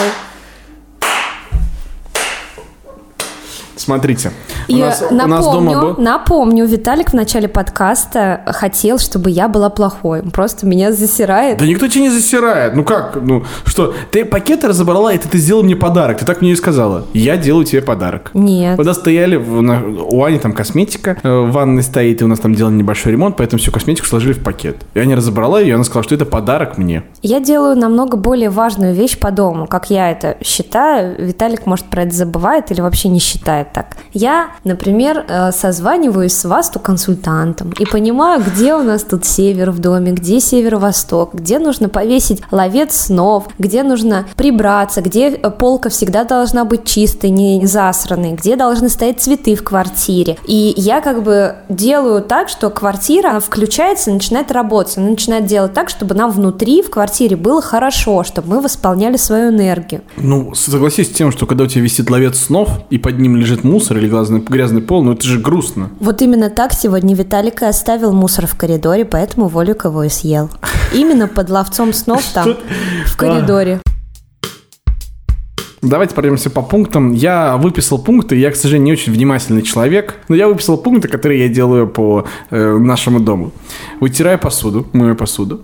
Смотрите. 3.89 4.33
И 4.69 4.75
у 4.75 4.79
нас, 4.81 5.03
у 5.11 5.15
нас 5.15 5.27
напомню, 5.27 5.71
дома 5.73 5.81
был... 5.95 6.03
напомню, 6.03 6.67
Виталик 6.67 7.09
в 7.11 7.15
начале 7.15 7.49
подкаста 7.49 8.43
хотел, 8.47 8.99
чтобы 8.99 9.31
я 9.31 9.49
была 9.49 9.71
плохой. 9.71 10.21
Он 10.21 10.31
просто 10.31 10.67
меня 10.67 10.93
засирает. 10.93 11.57
Да 11.57 11.65
никто 11.65 11.89
тебя 11.89 12.03
не 12.03 12.11
засирает. 12.11 12.75
Ну 12.75 12.85
как? 12.85 13.17
Ну 13.17 13.45
что? 13.65 13.95
Ты 14.11 14.27
пакеты 14.27 14.69
разобрала, 14.69 15.15
и 15.15 15.17
ты, 15.17 15.27
ты 15.27 15.39
сделал 15.39 15.63
мне 15.63 15.75
подарок. 15.75 16.19
Ты 16.19 16.27
так 16.27 16.43
мне 16.43 16.53
и 16.53 16.57
сказала. 16.57 17.07
Я 17.15 17.39
делаю 17.39 17.65
тебе 17.65 17.81
подарок. 17.81 18.31
Нет. 18.35 18.77
Когда 18.77 18.93
стояли, 18.93 19.37
в- 19.37 19.63
на- 19.63 19.83
у 19.83 20.23
Ани 20.23 20.39
там 20.39 20.53
косметика 20.53 21.17
э, 21.23 21.29
в 21.41 21.51
ванной 21.51 21.83
стоит, 21.83 22.21
и 22.21 22.25
у 22.25 22.29
нас 22.29 22.41
там 22.41 22.55
делали 22.55 22.75
небольшой 22.75 23.13
ремонт, 23.13 23.39
поэтому 23.39 23.59
всю 23.59 23.73
косметику 23.73 24.07
сложили 24.07 24.35
в 24.35 24.43
пакет. 24.45 24.77
И 24.93 24.99
Аня 24.99 25.17
разобрала 25.17 25.61
ее, 25.61 25.71
и 25.71 25.73
она 25.73 25.85
сказала, 25.85 26.05
что 26.05 26.15
это 26.15 26.27
подарок 26.27 26.77
мне. 26.77 27.05
Я 27.23 27.41
делаю 27.41 27.75
намного 27.75 28.19
более 28.19 28.51
важную 28.51 28.93
вещь 28.93 29.19
по 29.19 29.31
дому, 29.31 29.67
как 29.67 29.89
я 29.89 30.11
это 30.11 30.37
считаю. 30.45 31.17
Виталик, 31.19 31.65
может, 31.65 31.87
про 31.87 32.03
это 32.03 32.15
забывает 32.15 32.71
или 32.71 32.83
вообще 32.83 33.09
не 33.09 33.19
считает 33.19 33.73
так. 33.79 33.97
Я, 34.13 34.51
например, 34.65 35.25
э, 35.29 35.53
созваниваюсь 35.53 36.33
с 36.33 36.45
Васту 36.45 36.81
консультантом 36.81 37.73
и 37.79 37.85
понимаю, 37.85 38.43
где 38.43 38.75
у 38.75 38.83
нас 38.83 39.05
тут 39.05 39.25
север 39.25 39.71
в 39.71 39.79
доме, 39.79 40.13
где 40.13 40.41
северо-восток, 40.41 41.35
где 41.35 41.61
нужно 41.61 41.89
повесить 41.89 42.43
ловец 42.51 42.97
снов, 42.97 43.47
где 43.59 43.85
нужно 43.85 44.27
прибраться, 44.37 45.01
где 45.01 45.29
э, 45.29 45.51
полка 45.51 45.91
всегда 45.91 46.25
должна 46.25 46.65
быть 46.65 46.85
чистой, 46.85 47.31
не 47.31 47.65
засранной, 47.67 48.33
где 48.33 48.57
должны 48.57 48.89
стоять 48.89 49.21
цветы 49.21 49.55
в 49.55 49.63
квартире. 49.63 50.39
И 50.47 50.75
я 50.77 51.01
как 51.01 51.23
бы 51.23 51.55
делаю 51.69 52.23
так, 52.23 52.49
что 52.49 52.71
квартира 52.71 53.31
она 53.31 53.41
включается 53.41 54.11
начинает 54.11 54.51
работать. 54.51 54.99
Она 54.99 55.11
начинает 55.11 55.47
делать 55.47 55.73
так, 55.73 55.89
чтобы 55.89 56.17
нам 56.17 56.33
внутри 56.33 56.83
в 56.83 56.91
квартире 56.91 57.37
было 57.37 57.63
хорошо, 57.63 58.25
чтобы 58.25 58.49
мы 58.49 58.61
восполняли 58.61 59.17
свою 59.17 59.51
энергию. 59.51 60.01
Ну, 60.17 60.55
согласись 60.55 61.07
с 61.07 61.11
тем, 61.11 61.31
что 61.31 61.47
когда 61.47 61.65
у 61.65 61.67
тебя 61.69 61.83
висит 61.83 62.11
ловец 62.11 62.39
снов, 62.39 62.71
и 62.91 62.99
под 62.99 63.19
ним 63.19 63.37
лежит 63.37 63.65
мусор 63.69 63.99
или 63.99 64.09
грязный, 64.09 64.41
грязный 64.41 64.81
пол, 64.81 65.03
ну 65.05 65.13
это 65.13 65.25
же 65.27 65.39
грустно. 65.39 65.91
Вот 66.01 66.23
именно 66.23 66.51
так 66.51 66.73
сегодня 66.73 67.15
Виталик 67.15 67.63
и 67.63 67.67
оставил 67.67 68.13
мусор 68.13 68.47
в 68.47 68.57
коридоре, 68.57 69.05
поэтому 69.05 69.49
Волик 69.49 69.85
его 69.85 70.03
и 70.05 70.09
съел. 70.09 70.51
Именно 70.93 71.29
под 71.29 71.51
ловцом 71.51 71.93
снов 71.93 72.25
там, 72.35 72.57
в 73.07 73.17
коридоре. 73.17 73.81
Давайте 75.81 76.15
пройдемся 76.15 76.51
по 76.51 76.63
пунктам. 76.63 77.13
Я 77.13 77.57
выписал 77.57 77.99
пункты, 77.99 78.35
я, 78.37 78.51
к 78.51 78.57
сожалению, 78.57 78.87
не 78.87 78.93
очень 78.93 79.13
внимательный 79.13 79.63
человек, 79.63 80.17
но 80.29 80.35
я 80.35 80.49
выписал 80.49 80.77
пункты, 80.77 81.07
которые 81.07 81.43
я 81.43 81.49
делаю 81.49 81.87
по 81.87 82.27
э, 82.51 82.77
нашему 82.79 83.21
дому. 83.21 83.53
Вытираю 84.01 84.39
посуду, 84.41 84.89
мою 84.93 85.15
посуду, 85.15 85.63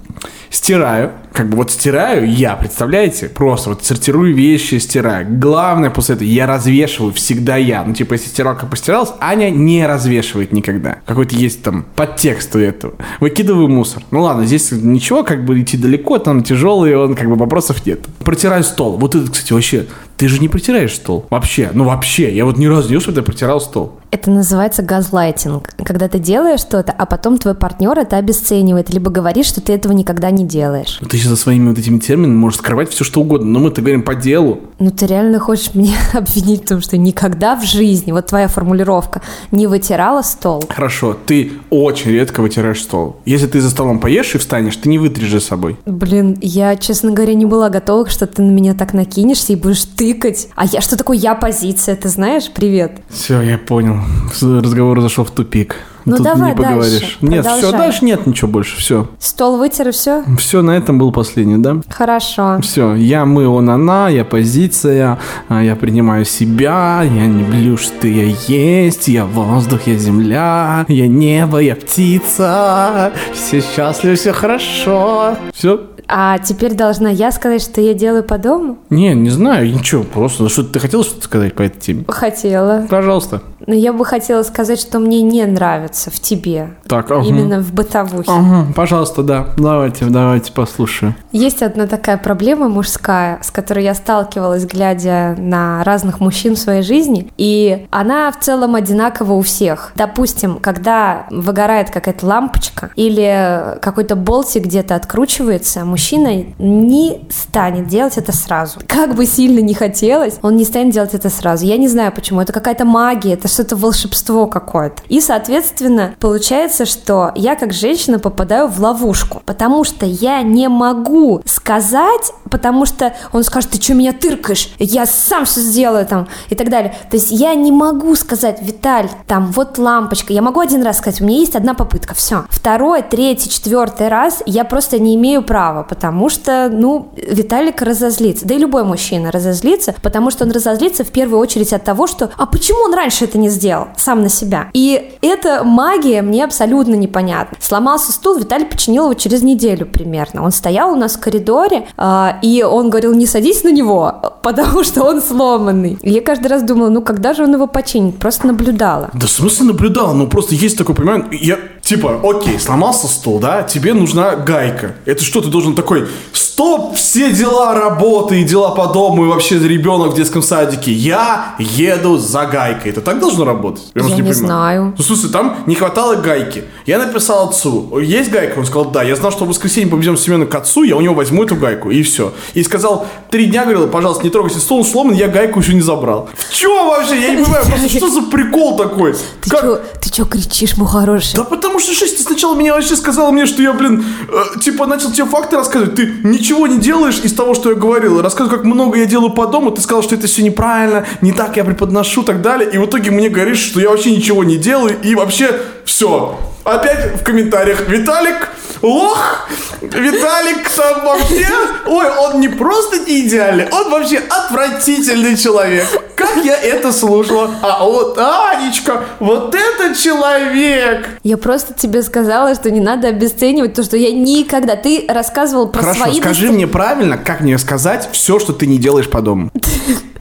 стираю, 0.50 1.12
как 1.34 1.48
бы 1.48 1.56
вот 1.56 1.72
стираю 1.72 2.30
я, 2.32 2.54
представляете? 2.54 3.28
Просто 3.28 3.70
вот 3.70 3.84
сортирую 3.84 4.32
вещи, 4.32 4.76
стираю. 4.76 5.26
Главное 5.28 5.90
после 5.90 6.14
этого, 6.14 6.28
я 6.28 6.46
развешиваю 6.46 7.12
всегда 7.12 7.56
я. 7.56 7.82
Ну, 7.82 7.92
типа, 7.92 8.12
если 8.12 8.28
стиралка 8.28 8.66
постиралась, 8.66 9.10
Аня 9.18 9.50
не 9.50 9.84
развешивает 9.84 10.52
никогда. 10.52 10.98
Какой-то 11.04 11.34
есть 11.34 11.64
там 11.64 11.86
подтекст 11.96 12.54
у 12.54 12.60
этого. 12.60 12.94
Выкидываю 13.18 13.68
мусор. 13.68 14.04
Ну 14.12 14.22
ладно, 14.22 14.46
здесь 14.46 14.70
ничего, 14.70 15.24
как 15.24 15.44
бы 15.44 15.60
идти 15.60 15.76
далеко, 15.76 16.20
там 16.20 16.44
тяжелый, 16.44 16.96
он 16.96 17.16
как 17.16 17.28
бы 17.28 17.34
вопросов 17.34 17.84
нет. 17.84 18.06
Протираю 18.20 18.62
стол. 18.62 18.96
Вот 18.96 19.16
это, 19.16 19.28
кстати, 19.28 19.52
вообще, 19.52 19.86
ты 20.16 20.28
же 20.28 20.38
не 20.38 20.48
протираешь 20.48 20.94
стол. 20.94 21.26
Вообще, 21.30 21.70
ну 21.74 21.82
вообще. 21.82 22.32
Я 22.32 22.44
вот 22.44 22.58
ни 22.58 22.66
разу 22.66 22.90
не 22.90 22.96
услышал, 22.96 23.12
когда 23.12 23.22
протирал 23.26 23.60
стол. 23.60 23.98
Это 24.14 24.30
называется 24.30 24.82
газлайтинг. 24.82 25.70
Когда 25.84 26.06
ты 26.06 26.20
делаешь 26.20 26.60
что-то, 26.60 26.92
а 26.92 27.04
потом 27.04 27.36
твой 27.36 27.56
партнер 27.56 27.98
это 27.98 28.16
обесценивает, 28.16 28.88
либо 28.90 29.10
говорит, 29.10 29.44
что 29.44 29.60
ты 29.60 29.72
этого 29.72 29.92
никогда 29.92 30.30
не 30.30 30.46
делаешь. 30.46 31.00
Ты 31.10 31.16
сейчас 31.16 31.30
за 31.30 31.36
своими 31.36 31.70
вот 31.70 31.78
этими 31.80 31.98
терминами 31.98 32.36
можешь 32.36 32.60
скрывать 32.60 32.90
все, 32.90 33.02
что 33.02 33.22
угодно, 33.22 33.50
но 33.50 33.58
мы-то 33.58 33.80
говорим 33.80 34.04
по 34.04 34.14
делу. 34.14 34.60
Ну 34.78 34.92
ты 34.92 35.08
реально 35.08 35.40
хочешь 35.40 35.70
меня 35.74 35.96
обвинить 36.12 36.62
в 36.62 36.68
том, 36.68 36.80
что 36.80 36.96
никогда 36.96 37.56
в 37.56 37.64
жизни, 37.64 38.12
вот 38.12 38.26
твоя 38.26 38.46
формулировка, 38.46 39.20
не 39.50 39.66
вытирала 39.66 40.22
стол? 40.22 40.62
Хорошо, 40.68 41.16
ты 41.26 41.50
очень 41.70 42.12
редко 42.12 42.40
вытираешь 42.40 42.82
стол. 42.82 43.16
Если 43.24 43.48
ты 43.48 43.60
за 43.60 43.68
столом 43.68 43.98
поешь 43.98 44.32
и 44.36 44.38
встанешь, 44.38 44.76
ты 44.76 44.88
не 44.88 44.98
вытрешь 45.00 45.32
за 45.32 45.40
собой. 45.40 45.76
Блин, 45.86 46.38
я, 46.40 46.76
честно 46.76 47.10
говоря, 47.10 47.34
не 47.34 47.46
была 47.46 47.68
готова, 47.68 48.08
что 48.08 48.28
ты 48.28 48.42
на 48.42 48.52
меня 48.52 48.74
так 48.74 48.94
накинешься 48.94 49.54
и 49.54 49.56
будешь 49.56 49.84
тыкать. 49.84 50.50
А 50.54 50.66
я 50.66 50.80
что 50.80 50.96
такое 50.96 51.16
я 51.16 51.34
позиция, 51.34 51.96
ты 51.96 52.08
знаешь? 52.08 52.44
Привет. 52.54 53.00
Все, 53.08 53.42
я 53.42 53.58
понял. 53.58 54.03
Разговор 54.40 55.00
зашел 55.00 55.24
в 55.24 55.30
тупик. 55.30 55.76
Ну 56.04 56.16
Тут 56.16 56.24
давай 56.26 56.50
не 56.50 56.56
поговоришь. 56.56 57.00
дальше. 57.00 57.16
Нет, 57.22 57.46
все, 57.46 57.54
Продолжай. 57.60 57.80
дальше 57.80 58.04
нет 58.04 58.26
ничего 58.26 58.48
больше. 58.50 58.76
Все. 58.78 59.08
Стол 59.18 59.56
вытер 59.56 59.88
и 59.88 59.90
все? 59.90 60.22
Все, 60.38 60.60
на 60.60 60.72
этом 60.72 60.98
был 60.98 61.12
последний, 61.12 61.56
да? 61.56 61.76
Хорошо. 61.88 62.58
Все, 62.60 62.94
я 62.94 63.24
мы, 63.24 63.48
он, 63.48 63.70
она, 63.70 64.10
я 64.10 64.24
позиция, 64.26 65.18
а, 65.48 65.62
я 65.62 65.76
принимаю 65.76 66.26
себя, 66.26 67.00
я 67.02 67.26
не 67.26 67.42
блю, 67.42 67.78
что 67.78 68.06
я 68.06 68.34
есть, 68.46 69.08
я 69.08 69.24
воздух, 69.24 69.86
я 69.86 69.96
земля, 69.96 70.84
я 70.88 71.06
небо, 71.06 71.58
я 71.58 71.74
птица, 71.74 73.12
все 73.32 73.62
счастливы, 73.62 74.16
все 74.16 74.32
хорошо. 74.32 75.36
Все? 75.54 75.80
А 76.06 76.38
теперь 76.38 76.74
должна 76.74 77.08
я 77.08 77.32
сказать, 77.32 77.62
что 77.62 77.80
я 77.80 77.94
делаю 77.94 78.24
по 78.24 78.36
дому? 78.36 78.78
Не, 78.90 79.14
не 79.14 79.30
знаю, 79.30 79.72
ничего, 79.72 80.02
просто 80.02 80.50
что 80.50 80.62
ты 80.62 80.78
хотел 80.78 81.02
что-то 81.02 81.24
сказать 81.24 81.54
по 81.54 81.62
этой 81.62 81.80
теме? 81.80 82.04
Хотела. 82.08 82.86
Пожалуйста. 82.90 83.40
Но 83.66 83.74
я 83.74 83.92
бы 83.92 84.04
хотела 84.04 84.42
сказать, 84.42 84.80
что 84.80 84.98
мне 84.98 85.22
не 85.22 85.44
нравится 85.46 86.10
в 86.10 86.20
тебе. 86.20 86.70
Так, 86.86 87.10
ага. 87.10 87.26
Именно 87.26 87.60
в 87.60 87.72
бытовухе. 87.72 88.30
Ага, 88.30 88.72
пожалуйста, 88.74 89.22
да. 89.22 89.48
Давайте, 89.56 90.06
давайте 90.06 90.52
послушаю. 90.52 91.14
Есть 91.32 91.62
одна 91.62 91.86
такая 91.86 92.18
проблема 92.18 92.68
мужская, 92.68 93.38
с 93.42 93.50
которой 93.50 93.84
я 93.84 93.94
сталкивалась, 93.94 94.64
глядя 94.64 95.34
на 95.38 95.82
разных 95.84 96.20
мужчин 96.20 96.54
в 96.54 96.58
своей 96.58 96.82
жизни, 96.82 97.30
и 97.36 97.86
она 97.90 98.30
в 98.32 98.40
целом 98.40 98.74
одинакова 98.74 99.32
у 99.32 99.42
всех. 99.42 99.92
Допустим, 99.94 100.58
когда 100.60 101.26
выгорает 101.30 101.90
какая-то 101.90 102.26
лампочка 102.26 102.90
или 102.96 103.78
какой-то 103.80 104.16
болтик 104.16 104.64
где-то 104.64 104.94
откручивается, 104.94 105.84
мужчина 105.84 106.44
не 106.58 107.26
станет 107.30 107.88
делать 107.88 108.18
это 108.18 108.32
сразу. 108.32 108.80
Как 108.86 109.14
бы 109.14 109.26
сильно 109.26 109.60
не 109.60 109.74
хотелось, 109.74 110.38
он 110.42 110.56
не 110.56 110.64
станет 110.64 110.92
делать 110.92 111.14
это 111.14 111.30
сразу. 111.30 111.64
Я 111.64 111.76
не 111.76 111.88
знаю 111.88 112.12
почему. 112.12 112.40
Это 112.40 112.52
какая-то 112.52 112.84
магия, 112.84 113.34
это 113.34 113.48
что-то 113.54 113.76
волшебство 113.76 114.46
какое-то. 114.46 115.02
И, 115.08 115.20
соответственно, 115.20 116.14
получается, 116.20 116.86
что 116.86 117.32
я 117.34 117.56
как 117.56 117.72
женщина 117.72 118.18
попадаю 118.18 118.68
в 118.68 118.80
ловушку, 118.80 119.42
потому 119.46 119.84
что 119.84 120.06
я 120.06 120.42
не 120.42 120.68
могу 120.68 121.42
сказать, 121.46 122.32
потому 122.50 122.86
что 122.86 123.14
он 123.32 123.44
скажет, 123.44 123.70
ты 123.70 123.82
что 123.82 123.94
меня 123.94 124.12
тыркаешь, 124.12 124.74
я 124.78 125.06
сам 125.06 125.44
все 125.44 125.60
сделаю 125.60 126.06
там 126.06 126.28
и 126.50 126.54
так 126.54 126.68
далее. 126.68 126.94
То 127.10 127.16
есть 127.16 127.30
я 127.30 127.54
не 127.54 127.72
могу 127.72 128.14
сказать, 128.16 128.58
Виталь, 128.60 129.08
там 129.26 129.52
вот 129.52 129.78
лампочка, 129.78 130.32
я 130.32 130.42
могу 130.42 130.60
один 130.60 130.82
раз 130.82 130.98
сказать, 130.98 131.20
у 131.20 131.24
меня 131.24 131.38
есть 131.38 131.56
одна 131.56 131.74
попытка, 131.74 132.14
все. 132.14 132.44
Второй, 132.50 133.02
третий, 133.02 133.48
четвертый 133.48 134.08
раз 134.08 134.42
я 134.46 134.64
просто 134.64 134.98
не 134.98 135.14
имею 135.14 135.42
права, 135.42 135.82
потому 135.82 136.28
что, 136.28 136.68
ну, 136.72 137.08
Виталик 137.16 137.82
разозлится, 137.82 138.46
да 138.46 138.54
и 138.54 138.58
любой 138.58 138.84
мужчина 138.84 139.30
разозлится, 139.30 139.94
потому 140.02 140.30
что 140.30 140.44
он 140.44 140.50
разозлится 140.50 141.04
в 141.04 141.10
первую 141.10 141.38
очередь 141.38 141.72
от 141.72 141.84
того, 141.84 142.06
что, 142.06 142.30
а 142.36 142.46
почему 142.46 142.80
он 142.80 142.94
раньше 142.94 143.24
это 143.24 143.38
не 143.38 143.43
сделал, 143.48 143.88
сам 143.96 144.22
на 144.22 144.28
себя? 144.28 144.70
И 144.72 145.16
эта 145.22 145.64
магия 145.64 146.22
мне 146.22 146.44
абсолютно 146.44 146.94
непонятна. 146.94 147.56
Сломался 147.60 148.12
стул, 148.12 148.38
Виталий 148.38 148.66
починил 148.66 149.04
его 149.04 149.14
через 149.14 149.42
неделю 149.42 149.86
примерно. 149.86 150.44
Он 150.44 150.52
стоял 150.52 150.92
у 150.92 150.96
нас 150.96 151.16
в 151.16 151.20
коридоре, 151.20 151.86
а, 151.96 152.38
и 152.42 152.62
он 152.62 152.90
говорил, 152.90 153.14
не 153.14 153.26
садись 153.26 153.64
на 153.64 153.72
него, 153.72 154.38
потому 154.42 154.84
что 154.84 155.04
он 155.04 155.20
сломанный. 155.22 155.98
Я 156.02 156.20
каждый 156.20 156.48
раз 156.48 156.62
думала, 156.62 156.88
ну 156.88 157.02
когда 157.02 157.34
же 157.34 157.44
он 157.44 157.54
его 157.54 157.66
починит? 157.66 158.18
Просто 158.18 158.46
наблюдала. 158.46 159.10
Да 159.14 159.26
в 159.26 159.30
смысле 159.30 159.66
наблюдал? 159.66 160.14
Ну 160.14 160.26
просто 160.26 160.54
есть 160.54 160.78
такой, 160.78 160.94
понимаешь, 160.94 161.24
я, 161.32 161.58
типа, 161.82 162.20
окей, 162.22 162.58
сломался 162.58 163.08
стол, 163.08 163.38
да, 163.38 163.62
тебе 163.62 163.94
нужна 163.94 164.36
гайка. 164.36 164.94
Это 165.04 165.24
что, 165.24 165.40
ты 165.40 165.48
должен 165.48 165.74
такой, 165.74 166.08
стоп, 166.32 166.94
все 166.94 167.32
дела 167.32 167.74
работы 167.74 168.40
и 168.40 168.44
дела 168.44 168.70
по 168.70 168.86
дому 168.86 169.24
и 169.24 169.28
вообще 169.28 169.58
ребенок 169.58 170.12
в 170.12 170.16
детском 170.16 170.42
садике, 170.42 170.92
я 170.92 171.56
еду 171.58 172.18
за 172.18 172.46
гайкой. 172.46 172.92
Это 172.92 173.00
так 173.00 173.18
должно 173.18 173.33
работать? 173.42 173.90
Я 173.94 174.02
просто 174.02 174.16
не 174.16 174.22
понимаю. 174.22 174.34
знаю. 174.34 174.94
Ну, 174.96 175.02
слушай, 175.02 175.30
там 175.30 175.56
не 175.66 175.74
хватало 175.74 176.16
гайки. 176.16 176.64
Я 176.86 176.98
написал 176.98 177.48
отцу, 177.48 177.98
есть 177.98 178.30
гайка? 178.30 178.58
Он 178.58 178.66
сказал, 178.66 178.90
да. 178.90 179.02
Я 179.02 179.16
знал, 179.16 179.32
что 179.32 179.44
в 179.44 179.48
воскресенье 179.48 179.90
повезем 179.90 180.16
Семена 180.16 180.46
к 180.46 180.54
отцу, 180.54 180.82
я 180.82 180.96
у 180.96 181.00
него 181.00 181.14
возьму 181.14 181.44
эту 181.44 181.56
гайку, 181.56 181.90
и 181.90 182.02
все. 182.02 182.32
И 182.52 182.62
сказал, 182.62 183.06
три 183.34 183.46
дня, 183.46 183.62
говорил, 183.64 183.88
пожалуйста, 183.88 184.22
не 184.22 184.30
трогайте 184.30 184.60
стол, 184.60 184.84
сломан, 184.84 185.12
я 185.16 185.26
гайку 185.26 185.58
еще 185.58 185.74
не 185.74 185.80
забрал. 185.80 186.28
В 186.38 186.54
чем 186.54 186.70
вообще? 186.86 187.20
Я 187.20 187.30
не 187.34 187.42
понимаю, 187.42 187.66
просто 187.66 187.88
что 187.88 188.08
за 188.08 188.22
прикол 188.22 188.76
такой? 188.76 189.16
Ты 189.40 189.50
Как- 189.50 189.62
чё, 189.62 189.80
ты 190.00 190.08
чё 190.08 190.24
кричишь, 190.24 190.76
мой 190.76 190.86
хороший? 190.86 191.34
да 191.34 191.42
потому 191.42 191.80
что 191.80 191.92
жесть, 191.94 192.18
ты 192.18 192.22
сначала 192.22 192.54
меня 192.54 192.74
вообще 192.74 192.94
сказала 192.94 193.32
мне, 193.32 193.46
что 193.46 193.60
я, 193.60 193.72
блин, 193.72 194.04
э, 194.28 194.60
типа 194.60 194.86
начал 194.86 195.10
тебе 195.10 195.24
факты 195.24 195.56
рассказывать. 195.56 195.96
Ты 195.96 196.14
ничего 196.22 196.68
не 196.68 196.78
делаешь 196.78 197.18
из 197.24 197.32
того, 197.32 197.54
что 197.54 197.70
я 197.70 197.74
говорил. 197.74 198.22
Рассказывай, 198.22 198.54
как 198.56 198.64
много 198.64 198.98
я 198.98 199.06
делаю 199.06 199.30
по 199.32 199.48
дому. 199.48 199.72
Ты 199.72 199.82
сказал, 199.82 200.04
что 200.04 200.14
это 200.14 200.28
все 200.28 200.44
неправильно, 200.44 201.04
не 201.20 201.32
так 201.32 201.56
я 201.56 201.64
преподношу 201.64 202.22
и 202.22 202.24
так 202.24 202.40
далее. 202.40 202.70
И 202.72 202.78
в 202.78 202.84
итоге 202.86 203.10
мне 203.10 203.30
говоришь, 203.30 203.58
что 203.58 203.80
я 203.80 203.90
вообще 203.90 204.12
ничего 204.12 204.44
не 204.44 204.58
делаю. 204.58 204.96
И 205.02 205.16
вообще 205.16 205.58
все. 205.84 206.38
Опять 206.64 207.20
в 207.20 207.22
комментариях. 207.22 207.86
Виталик, 207.88 208.48
лох, 208.80 209.48
Виталик 209.82 210.68
там 210.70 211.04
вообще... 211.04 211.46
Ой, 211.86 212.06
он 212.18 212.40
не 212.40 212.48
просто 212.48 213.00
не 213.00 213.26
идеальный, 213.26 213.68
он 213.70 213.90
вообще 213.90 214.18
отвратительный 214.28 215.36
человек. 215.36 215.86
Как 216.16 216.42
я 216.44 216.56
это 216.56 216.90
слушала. 216.92 217.50
А 217.60 217.84
вот 217.84 218.16
Анечка, 218.18 219.04
вот 219.20 219.54
это 219.54 219.94
человек. 219.94 221.06
Я 221.22 221.36
просто 221.36 221.74
тебе 221.74 222.02
сказала, 222.02 222.54
что 222.54 222.70
не 222.70 222.80
надо 222.80 223.08
обесценивать 223.08 223.74
то, 223.74 223.82
что 223.82 223.96
я 223.96 224.10
никогда... 224.12 224.76
Ты 224.76 225.04
рассказывал 225.08 225.68
про 225.68 225.82
Хорошо, 225.82 226.04
свои... 226.04 226.20
скажи 226.20 226.46
досто- 226.48 226.52
мне 226.52 226.66
правильно, 226.66 227.18
как 227.18 227.40
мне 227.40 227.58
сказать 227.58 228.08
все, 228.12 228.38
что 228.38 228.52
ты 228.54 228.66
не 228.66 228.78
делаешь 228.78 229.10
по 229.10 229.20
дому. 229.20 229.50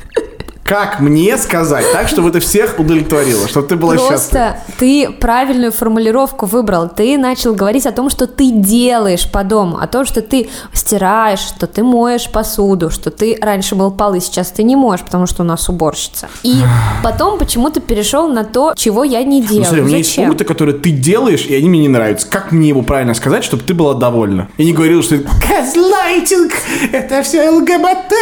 Как 0.64 1.02
мне 1.02 1.38
сказать 1.38 1.86
так, 1.92 2.08
чтобы 2.08 2.30
это 2.30 2.40
всех 2.40 2.80
удовлетворило, 2.80 3.50
чтобы 3.50 3.68
ты 3.68 3.76
была 3.76 3.98
счастлива? 3.98 4.18
Просто 4.18 4.58
ты 4.80 5.12
правильную 5.12 5.74
формулировку 5.74 6.46
выбрал. 6.46 6.88
Ты 6.88 7.18
начал 7.18 7.54
говорить 7.54 7.86
о 7.86 7.92
том, 7.92 8.10
что 8.10 8.28
ты 8.28 8.50
делаешь 8.50 9.30
по 9.30 9.44
дому, 9.44 9.78
о 9.80 9.88
том, 9.88 10.06
что 10.06 10.22
ты 10.22 10.50
стираешь, 10.72 11.40
что 11.40 11.68
ты 11.68 11.84
моешь 11.84 12.30
посуду, 12.30 12.90
что 12.90 13.12
ты 13.12 13.38
раньше 13.42 13.76
мыл 13.76 13.92
полы, 13.92 14.22
сейчас 14.22 14.52
ты 14.52 14.64
не 14.64 14.78
моешь, 14.78 15.02
потому 15.02 15.28
что 15.28 15.44
у 15.44 15.46
нас 15.46 15.68
уборщица. 15.68 16.30
И 16.44 16.56
потом 17.04 17.38
почему-то 17.38 17.82
перешел 17.82 18.30
на 18.30 18.46
то, 18.46 18.74
чего 18.78 19.04
я 19.04 19.22
не 19.24 19.42
Ну, 19.42 19.48
делаю. 19.48 19.66
смотри, 19.66 19.82
у 19.82 19.86
меня 19.86 19.98
есть 19.98 20.16
пункты, 20.16 20.46
которые 20.46 20.78
ты 20.78 20.92
делаешь, 20.92 21.46
и 21.46 21.56
они 21.56 21.68
мне 21.68 21.82
не 21.82 21.90
нравятся. 21.90 22.28
Как 22.28 22.54
мне 22.54 22.70
его 22.70 22.84
правильно 22.84 23.14
сказать, 23.16 23.44
чтобы 23.44 23.64
ты 23.64 23.74
была 23.74 23.96
довольна? 23.96 24.48
И 24.58 24.64
не 24.64 24.72
говорила, 24.72 25.04
что 25.04 25.18
газлайтинг, 25.50 26.54
это 26.94 27.22
все 27.24 27.50
ЛГБТ, 27.50 28.14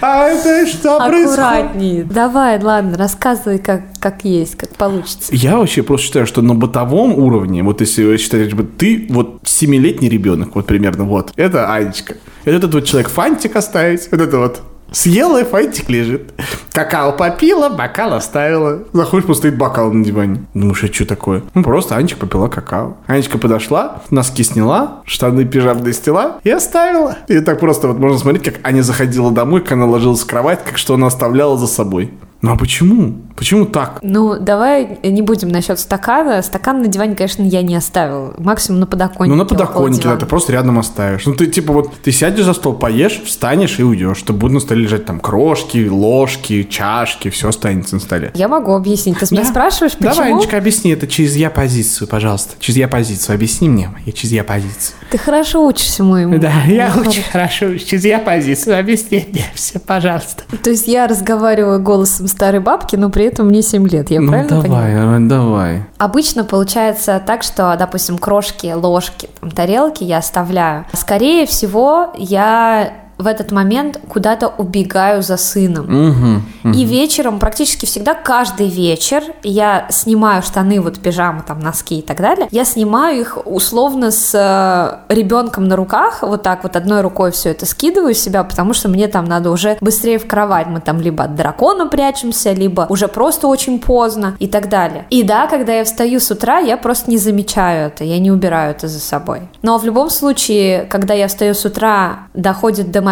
а 0.00 0.28
это 0.28 0.66
что 0.66 0.98
происходит? 0.98 1.41
Аккуратнее. 1.42 2.04
Давай, 2.04 2.60
ладно, 2.60 2.96
рассказывай, 2.96 3.58
как, 3.58 3.82
как 3.98 4.24
есть, 4.24 4.56
как 4.56 4.70
получится. 4.76 5.34
Я 5.34 5.58
вообще 5.58 5.82
просто 5.82 6.06
считаю, 6.06 6.26
что 6.26 6.42
на 6.42 6.54
бытовом 6.54 7.14
уровне, 7.14 7.62
вот 7.62 7.80
если 7.80 8.16
считать, 8.16 8.50
что 8.50 8.62
ты 8.62 9.06
вот 9.10 9.40
семилетний 9.44 10.08
ребенок, 10.08 10.54
вот 10.54 10.66
примерно 10.66 11.04
вот, 11.04 11.32
это 11.36 11.72
Анечка. 11.72 12.16
Это 12.44 12.56
этот 12.56 12.74
вот 12.74 12.84
человек 12.84 13.08
фантик 13.08 13.56
оставить, 13.56 14.08
вот 14.10 14.20
это 14.20 14.38
вот 14.38 14.62
Съела 14.92 15.40
и 15.40 15.44
фантик 15.44 15.88
лежит. 15.88 16.32
Какао 16.72 17.12
попила, 17.12 17.68
бокал 17.68 18.14
оставила. 18.14 18.84
Заходишь, 18.92 19.26
просто 19.26 19.48
стоит 19.48 19.58
бокал 19.58 19.92
на 19.92 20.04
диване. 20.04 20.44
Думаешь, 20.54 20.84
а 20.84 20.92
что 20.92 21.06
такое? 21.06 21.42
Ну, 21.54 21.62
просто 21.62 21.96
Анечка 21.96 22.20
попила 22.20 22.48
какао. 22.48 22.96
Анечка 23.06 23.38
подошла, 23.38 24.02
носки 24.10 24.42
сняла, 24.42 25.02
штаны 25.04 25.44
пижамные 25.44 25.92
стела 25.92 26.38
и 26.44 26.50
оставила. 26.50 27.16
И 27.28 27.40
так 27.40 27.60
просто 27.60 27.88
вот 27.88 27.98
можно 27.98 28.18
смотреть, 28.18 28.44
как 28.44 28.66
Аня 28.66 28.82
заходила 28.82 29.30
домой, 29.30 29.60
как 29.62 29.72
она 29.72 29.86
ложилась 29.86 30.20
в 30.20 30.26
кровать, 30.26 30.64
как 30.64 30.78
что 30.78 30.94
она 30.94 31.08
оставляла 31.08 31.58
за 31.58 31.66
собой. 31.66 32.12
Ну 32.42 32.52
а 32.52 32.56
почему? 32.56 33.14
Почему 33.36 33.66
так? 33.66 34.00
Ну, 34.02 34.36
давай 34.38 34.98
не 35.04 35.22
будем 35.22 35.48
насчет 35.48 35.78
стакана. 35.78 36.42
Стакан 36.42 36.82
на 36.82 36.88
диване, 36.88 37.14
конечно, 37.14 37.42
я 37.42 37.62
не 37.62 37.76
оставил. 37.76 38.34
Максимум 38.38 38.80
на 38.80 38.86
подоконнике. 38.86 39.30
Ну, 39.30 39.36
на 39.36 39.44
подоконнике, 39.44 40.02
да, 40.08 40.16
ты 40.16 40.26
просто 40.26 40.52
рядом 40.52 40.78
оставишь. 40.78 41.24
Ну, 41.24 41.34
ты 41.34 41.46
типа 41.46 41.72
вот, 41.72 41.92
ты 42.02 42.10
сядешь 42.10 42.44
за 42.44 42.52
стол, 42.52 42.74
поешь, 42.74 43.22
встанешь 43.24 43.78
и 43.78 43.84
уйдешь. 43.84 44.16
Чтобы 44.18 44.40
будут 44.40 44.54
на 44.54 44.60
столе 44.60 44.82
лежать 44.82 45.04
там 45.06 45.20
крошки, 45.20 45.88
ложки, 45.88 46.64
чашки, 46.64 47.30
все 47.30 47.48
останется 47.48 47.94
на 47.94 48.00
столе. 48.00 48.32
Я 48.34 48.48
могу 48.48 48.74
объяснить. 48.74 49.18
Ты 49.18 49.26
меня 49.30 49.44
Да. 49.44 49.48
спрашиваешь, 49.50 49.92
почему? 49.92 50.12
Давай, 50.14 50.32
Анечка, 50.32 50.58
объясни 50.58 50.90
это 50.90 51.06
через 51.06 51.36
я 51.36 51.48
позицию, 51.48 52.08
пожалуйста. 52.08 52.54
Через 52.58 52.76
я 52.76 52.88
позицию. 52.88 53.36
Объясни 53.36 53.68
мне, 53.68 53.88
я 54.04 54.12
через 54.12 54.32
я 54.32 54.42
позицию. 54.42 54.96
Ты 55.12 55.18
хорошо 55.18 55.64
учишься 55.64 56.02
моему. 56.02 56.38
Да, 56.38 56.52
я 56.66 56.92
очень 56.98 57.22
хорошо 57.22 57.76
через 57.78 58.04
я 58.04 58.18
позицию. 58.18 58.78
Объясни 58.80 59.26
мне 59.32 59.44
все, 59.54 59.78
пожалуйста. 59.78 60.42
То 60.62 60.70
есть 60.70 60.88
я 60.88 61.06
разговариваю 61.06 61.80
голосом 61.80 62.26
старой 62.32 62.60
бабки, 62.60 62.96
но 62.96 63.10
при 63.10 63.26
этом 63.26 63.46
мне 63.46 63.62
7 63.62 63.86
лет. 63.88 64.10
Я 64.10 64.20
Ну, 64.20 64.28
правильно 64.28 64.60
понимаю? 64.60 65.00
давай, 65.00 65.20
давай. 65.28 65.84
Обычно 65.98 66.44
получается 66.44 67.22
так, 67.24 67.42
что, 67.42 67.76
допустим, 67.78 68.18
крошки, 68.18 68.72
ложки, 68.72 69.28
там, 69.40 69.50
тарелки 69.50 70.02
я 70.02 70.18
оставляю. 70.18 70.84
Скорее 70.92 71.46
всего, 71.46 72.08
я 72.16 72.92
в 73.22 73.26
этот 73.26 73.52
момент 73.52 74.00
куда-то 74.08 74.48
убегаю 74.48 75.22
за 75.22 75.36
сыном. 75.36 76.44
И 76.64 76.84
вечером, 76.84 77.38
практически 77.38 77.86
всегда, 77.86 78.14
каждый 78.14 78.68
вечер 78.68 79.22
я 79.42 79.86
снимаю 79.90 80.42
штаны, 80.42 80.80
вот 80.80 80.98
пижамы, 80.98 81.42
там, 81.46 81.60
носки 81.60 81.98
и 81.98 82.02
так 82.02 82.18
далее. 82.18 82.48
Я 82.50 82.64
снимаю 82.64 83.20
их 83.20 83.38
условно 83.44 84.10
с 84.10 84.32
э, 84.34 85.12
ребенком 85.14 85.68
на 85.68 85.76
руках, 85.76 86.22
вот 86.22 86.42
так 86.42 86.62
вот 86.62 86.76
одной 86.76 87.00
рукой 87.00 87.30
все 87.32 87.50
это 87.50 87.66
скидываю 87.66 88.14
себя, 88.14 88.44
потому 88.44 88.74
что 88.74 88.88
мне 88.88 89.08
там 89.08 89.24
надо 89.24 89.50
уже 89.50 89.76
быстрее 89.80 90.18
в 90.18 90.26
кровать. 90.26 90.66
Мы 90.66 90.80
там 90.80 91.00
либо 91.00 91.24
от 91.24 91.34
дракона 91.34 91.86
прячемся, 91.86 92.52
либо 92.52 92.86
уже 92.88 93.08
просто 93.08 93.46
очень 93.46 93.78
поздно 93.78 94.36
и 94.38 94.48
так 94.48 94.68
далее. 94.68 95.06
И 95.10 95.22
да, 95.22 95.46
когда 95.46 95.72
я 95.74 95.84
встаю 95.84 96.20
с 96.20 96.30
утра, 96.30 96.58
я 96.58 96.76
просто 96.76 97.10
не 97.10 97.18
замечаю 97.18 97.86
это, 97.88 98.04
я 98.04 98.18
не 98.18 98.30
убираю 98.30 98.72
это 98.72 98.88
за 98.88 99.00
собой. 99.00 99.42
Но 99.62 99.78
в 99.78 99.84
любом 99.84 100.10
случае, 100.10 100.84
когда 100.84 101.14
я 101.14 101.28
встаю 101.28 101.54
с 101.54 101.64
утра, 101.64 102.28
доходит 102.34 102.90
до 102.90 103.02
момента, 103.02 103.11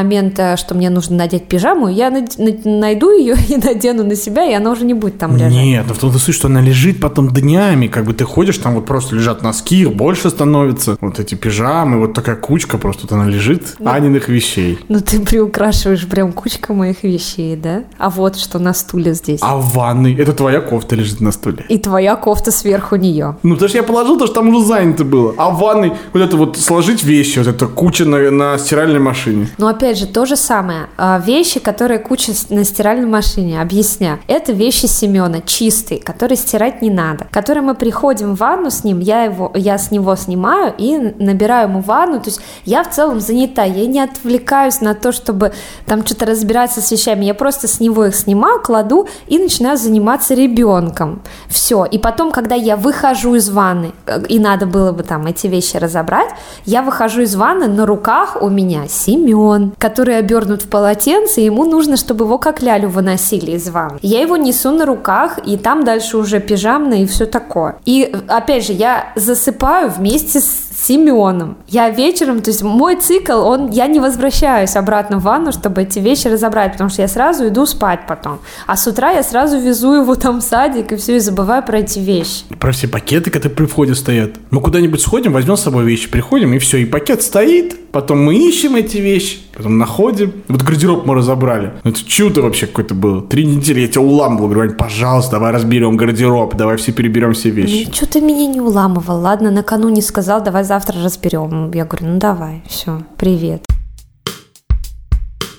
что 0.56 0.74
мне 0.74 0.90
нужно 0.90 1.16
надеть 1.16 1.44
пижаму, 1.44 1.88
я 1.88 2.10
найду 2.64 3.10
ее 3.10 3.36
и 3.48 3.56
надену 3.56 4.04
на 4.04 4.16
себя, 4.16 4.44
и 4.44 4.52
она 4.52 4.70
уже 4.70 4.84
не 4.84 4.94
будет 4.94 5.18
там 5.18 5.36
лежать. 5.36 5.52
Нет, 5.52 5.84
ну 5.88 5.94
в 5.94 5.98
том 5.98 6.10
смысле, 6.10 6.34
что 6.34 6.48
она 6.48 6.60
лежит 6.60 7.00
потом 7.00 7.28
днями, 7.30 7.86
как 7.86 8.04
бы 8.04 8.12
ты 8.12 8.24
ходишь, 8.24 8.58
там 8.58 8.74
вот 8.74 8.86
просто 8.86 9.16
лежат 9.16 9.42
носки, 9.42 9.82
их 9.82 9.94
больше 9.94 10.30
становится, 10.30 10.96
вот 11.00 11.18
эти 11.18 11.34
пижамы, 11.34 11.98
вот 11.98 12.14
такая 12.14 12.36
кучка, 12.36 12.78
просто 12.78 13.02
вот 13.02 13.12
она 13.12 13.26
лежит, 13.26 13.76
Аниных 13.84 14.28
вещей. 14.28 14.78
Ну 14.88 15.00
ты 15.00 15.20
приукрашиваешь 15.20 16.06
прям 16.06 16.32
кучка 16.32 16.72
моих 16.72 17.02
вещей, 17.02 17.56
да? 17.56 17.84
А 17.98 18.10
вот 18.10 18.36
что 18.36 18.58
на 18.58 18.74
стуле 18.74 19.14
здесь. 19.14 19.40
А 19.42 19.56
в 19.56 19.74
ванной, 19.74 20.14
это 20.14 20.32
твоя 20.32 20.60
кофта 20.60 20.96
лежит 20.96 21.20
на 21.20 21.32
стуле. 21.32 21.64
И 21.68 21.78
твоя 21.78 22.16
кофта 22.16 22.50
сверху 22.50 22.96
нее. 22.96 23.36
Ну, 23.42 23.54
потому 23.54 23.68
что 23.68 23.78
я 23.78 23.84
положил, 23.84 24.14
потому 24.14 24.26
что 24.26 24.34
там 24.34 24.48
уже 24.48 24.66
занято 24.66 25.04
было. 25.04 25.34
А 25.36 25.50
в 25.50 25.58
ванной 25.58 25.92
вот 26.12 26.22
это 26.22 26.36
вот 26.36 26.56
сложить 26.56 27.02
вещи, 27.02 27.38
вот 27.38 27.48
эта 27.48 27.66
куча 27.66 28.04
на, 28.04 28.30
на 28.30 28.58
стиральной 28.58 29.00
машине. 29.00 29.48
Но 29.58 29.68
опять 29.68 29.89
же, 29.96 30.06
то 30.06 30.26
же 30.26 30.36
самое. 30.36 30.88
А, 30.96 31.18
Вещи, 31.18 31.60
которые 31.60 31.98
куча 31.98 32.32
на 32.48 32.64
стиральной 32.64 33.06
машине, 33.06 33.60
объясняю. 33.60 34.18
Это 34.26 34.52
вещи 34.52 34.86
Семена, 34.86 35.40
чистые, 35.40 36.00
которые 36.00 36.36
стирать 36.36 36.82
не 36.82 36.90
надо. 36.90 37.26
Которые 37.30 37.62
мы 37.62 37.74
приходим 37.74 38.34
в 38.34 38.38
ванну 38.38 38.70
с 38.70 38.84
ним, 38.84 39.00
я, 39.00 39.24
его, 39.24 39.52
я 39.54 39.78
с 39.78 39.90
него 39.90 40.16
снимаю 40.16 40.74
и 40.76 40.96
набираю 41.18 41.68
ему 41.68 41.80
ванну. 41.80 42.20
То 42.20 42.30
есть 42.30 42.40
я 42.64 42.82
в 42.82 42.90
целом 42.90 43.20
занята, 43.20 43.64
я 43.64 43.86
не 43.86 44.00
отвлекаюсь 44.00 44.80
на 44.80 44.94
то, 44.94 45.12
чтобы 45.12 45.52
там 45.86 46.04
что-то 46.04 46.26
разбираться 46.26 46.80
с 46.80 46.90
вещами. 46.90 47.24
Я 47.24 47.34
просто 47.34 47.68
с 47.68 47.80
него 47.80 48.06
их 48.06 48.16
снимаю, 48.16 48.60
кладу 48.60 49.08
и 49.26 49.38
начинаю 49.38 49.76
заниматься 49.76 50.34
ребенком. 50.34 51.22
Все. 51.48 51.84
И 51.84 51.98
потом, 51.98 52.32
когда 52.32 52.54
я 52.54 52.76
выхожу 52.76 53.34
из 53.34 53.50
ванны, 53.50 53.92
э, 54.06 54.22
и 54.28 54.38
надо 54.38 54.66
было 54.66 54.92
бы 54.92 55.02
там 55.02 55.26
эти 55.26 55.46
вещи 55.46 55.76
разобрать, 55.76 56.30
я 56.64 56.82
выхожу 56.82 57.22
из 57.22 57.36
ванны, 57.36 57.68
на 57.68 57.86
руках 57.86 58.36
у 58.40 58.48
меня 58.48 58.88
Семен, 58.88 59.69
который 59.78 60.18
обернут 60.18 60.62
в 60.62 60.68
полотенце, 60.68 61.40
ему 61.40 61.64
нужно, 61.64 61.96
чтобы 61.96 62.24
его 62.24 62.38
как 62.38 62.62
лялю 62.62 62.88
выносили 62.88 63.52
из 63.52 63.68
ванны. 63.68 63.98
Я 64.02 64.20
его 64.20 64.36
несу 64.36 64.70
на 64.70 64.86
руках, 64.86 65.38
и 65.44 65.56
там 65.56 65.84
дальше 65.84 66.16
уже 66.16 66.40
пижамное 66.40 67.02
и 67.02 67.06
все 67.06 67.26
такое. 67.26 67.76
И 67.84 68.14
опять 68.28 68.66
же, 68.66 68.72
я 68.72 69.12
засыпаю 69.16 69.90
вместе 69.90 70.40
с 70.40 70.69
Семеном. 70.86 71.56
Я 71.68 71.90
вечером, 71.90 72.40
то 72.40 72.50
есть 72.50 72.62
мой 72.62 72.96
цикл, 72.96 73.40
он, 73.40 73.70
я 73.70 73.86
не 73.86 74.00
возвращаюсь 74.00 74.76
обратно 74.76 75.18
в 75.18 75.22
ванну, 75.22 75.52
чтобы 75.52 75.82
эти 75.82 75.98
вещи 75.98 76.28
разобрать, 76.28 76.72
потому 76.72 76.90
что 76.90 77.02
я 77.02 77.08
сразу 77.08 77.48
иду 77.48 77.66
спать 77.66 78.00
потом. 78.08 78.38
А 78.66 78.76
с 78.76 78.86
утра 78.86 79.10
я 79.10 79.22
сразу 79.22 79.58
везу 79.58 79.94
его 79.94 80.14
там 80.14 80.40
в 80.40 80.42
садик 80.42 80.92
и 80.92 80.96
все, 80.96 81.16
и 81.16 81.18
забываю 81.18 81.62
про 81.62 81.78
эти 81.80 81.98
вещи. 81.98 82.44
Про 82.58 82.72
все 82.72 82.88
пакеты, 82.88 83.30
которые 83.30 83.56
при 83.56 83.66
входе 83.66 83.94
стоят. 83.94 84.32
Мы 84.50 84.60
куда-нибудь 84.60 85.00
сходим, 85.00 85.32
возьмем 85.32 85.56
с 85.56 85.62
собой 85.62 85.84
вещи, 85.84 86.08
приходим, 86.08 86.54
и 86.54 86.58
все, 86.58 86.78
и 86.78 86.84
пакет 86.86 87.22
стоит, 87.22 87.90
потом 87.92 88.24
мы 88.24 88.36
ищем 88.36 88.74
эти 88.76 88.98
вещи, 88.98 89.38
потом 89.54 89.78
находим. 89.78 90.32
Вот 90.48 90.62
гардероб 90.62 91.04
мы 91.06 91.14
разобрали. 91.14 91.72
Ну, 91.84 91.90
Это 91.90 92.04
чудо 92.04 92.42
вообще 92.42 92.66
какое-то 92.66 92.94
было. 92.94 93.20
Три 93.22 93.44
недели 93.44 93.80
я 93.80 93.88
тебя 93.88 94.02
уламывал, 94.02 94.48
говорю, 94.48 94.70
«Ань, 94.70 94.76
пожалуйста, 94.76 95.32
давай 95.32 95.52
разберем 95.52 95.96
гардероб, 95.96 96.54
давай 96.56 96.76
все 96.76 96.92
переберем 96.92 97.34
все 97.34 97.50
вещи. 97.50 97.84
Ну, 97.86 97.92
что 97.92 98.06
ты 98.06 98.20
меня 98.20 98.46
не 98.46 98.60
уламывал? 98.60 99.20
Ладно, 99.20 99.50
накануне 99.50 100.02
сказал, 100.02 100.42
давай 100.42 100.64
завтра 100.70 101.02
разберем. 101.02 101.72
Я 101.72 101.84
говорю, 101.84 102.06
ну 102.06 102.18
давай, 102.20 102.62
все, 102.68 103.02
привет. 103.16 103.64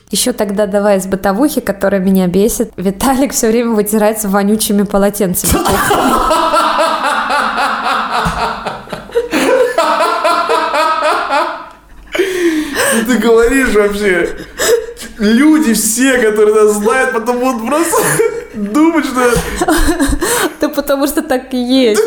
Еще 0.10 0.32
тогда 0.32 0.68
давай 0.68 1.00
из 1.00 1.06
бытовухи, 1.06 1.60
которая 1.60 2.00
меня 2.00 2.28
бесит. 2.28 2.72
Виталик 2.78 3.34
все 3.34 3.50
время 3.50 3.72
вытирается 3.72 4.30
вонючими 4.30 4.84
полотенцами. 4.84 5.52
Ты 13.06 13.18
говоришь 13.18 13.74
вообще, 13.76 14.30
люди 15.22 15.74
все, 15.74 16.18
которые 16.18 16.54
нас 16.56 16.74
знают, 16.76 17.14
потом 17.14 17.40
будут 17.40 17.66
просто 17.68 17.98
думать, 18.54 19.06
что 19.06 19.22
Да 20.60 20.70
потому 20.70 21.08
что 21.08 21.22
так 21.22 21.54
и 21.54 21.58
есть. 21.58 22.02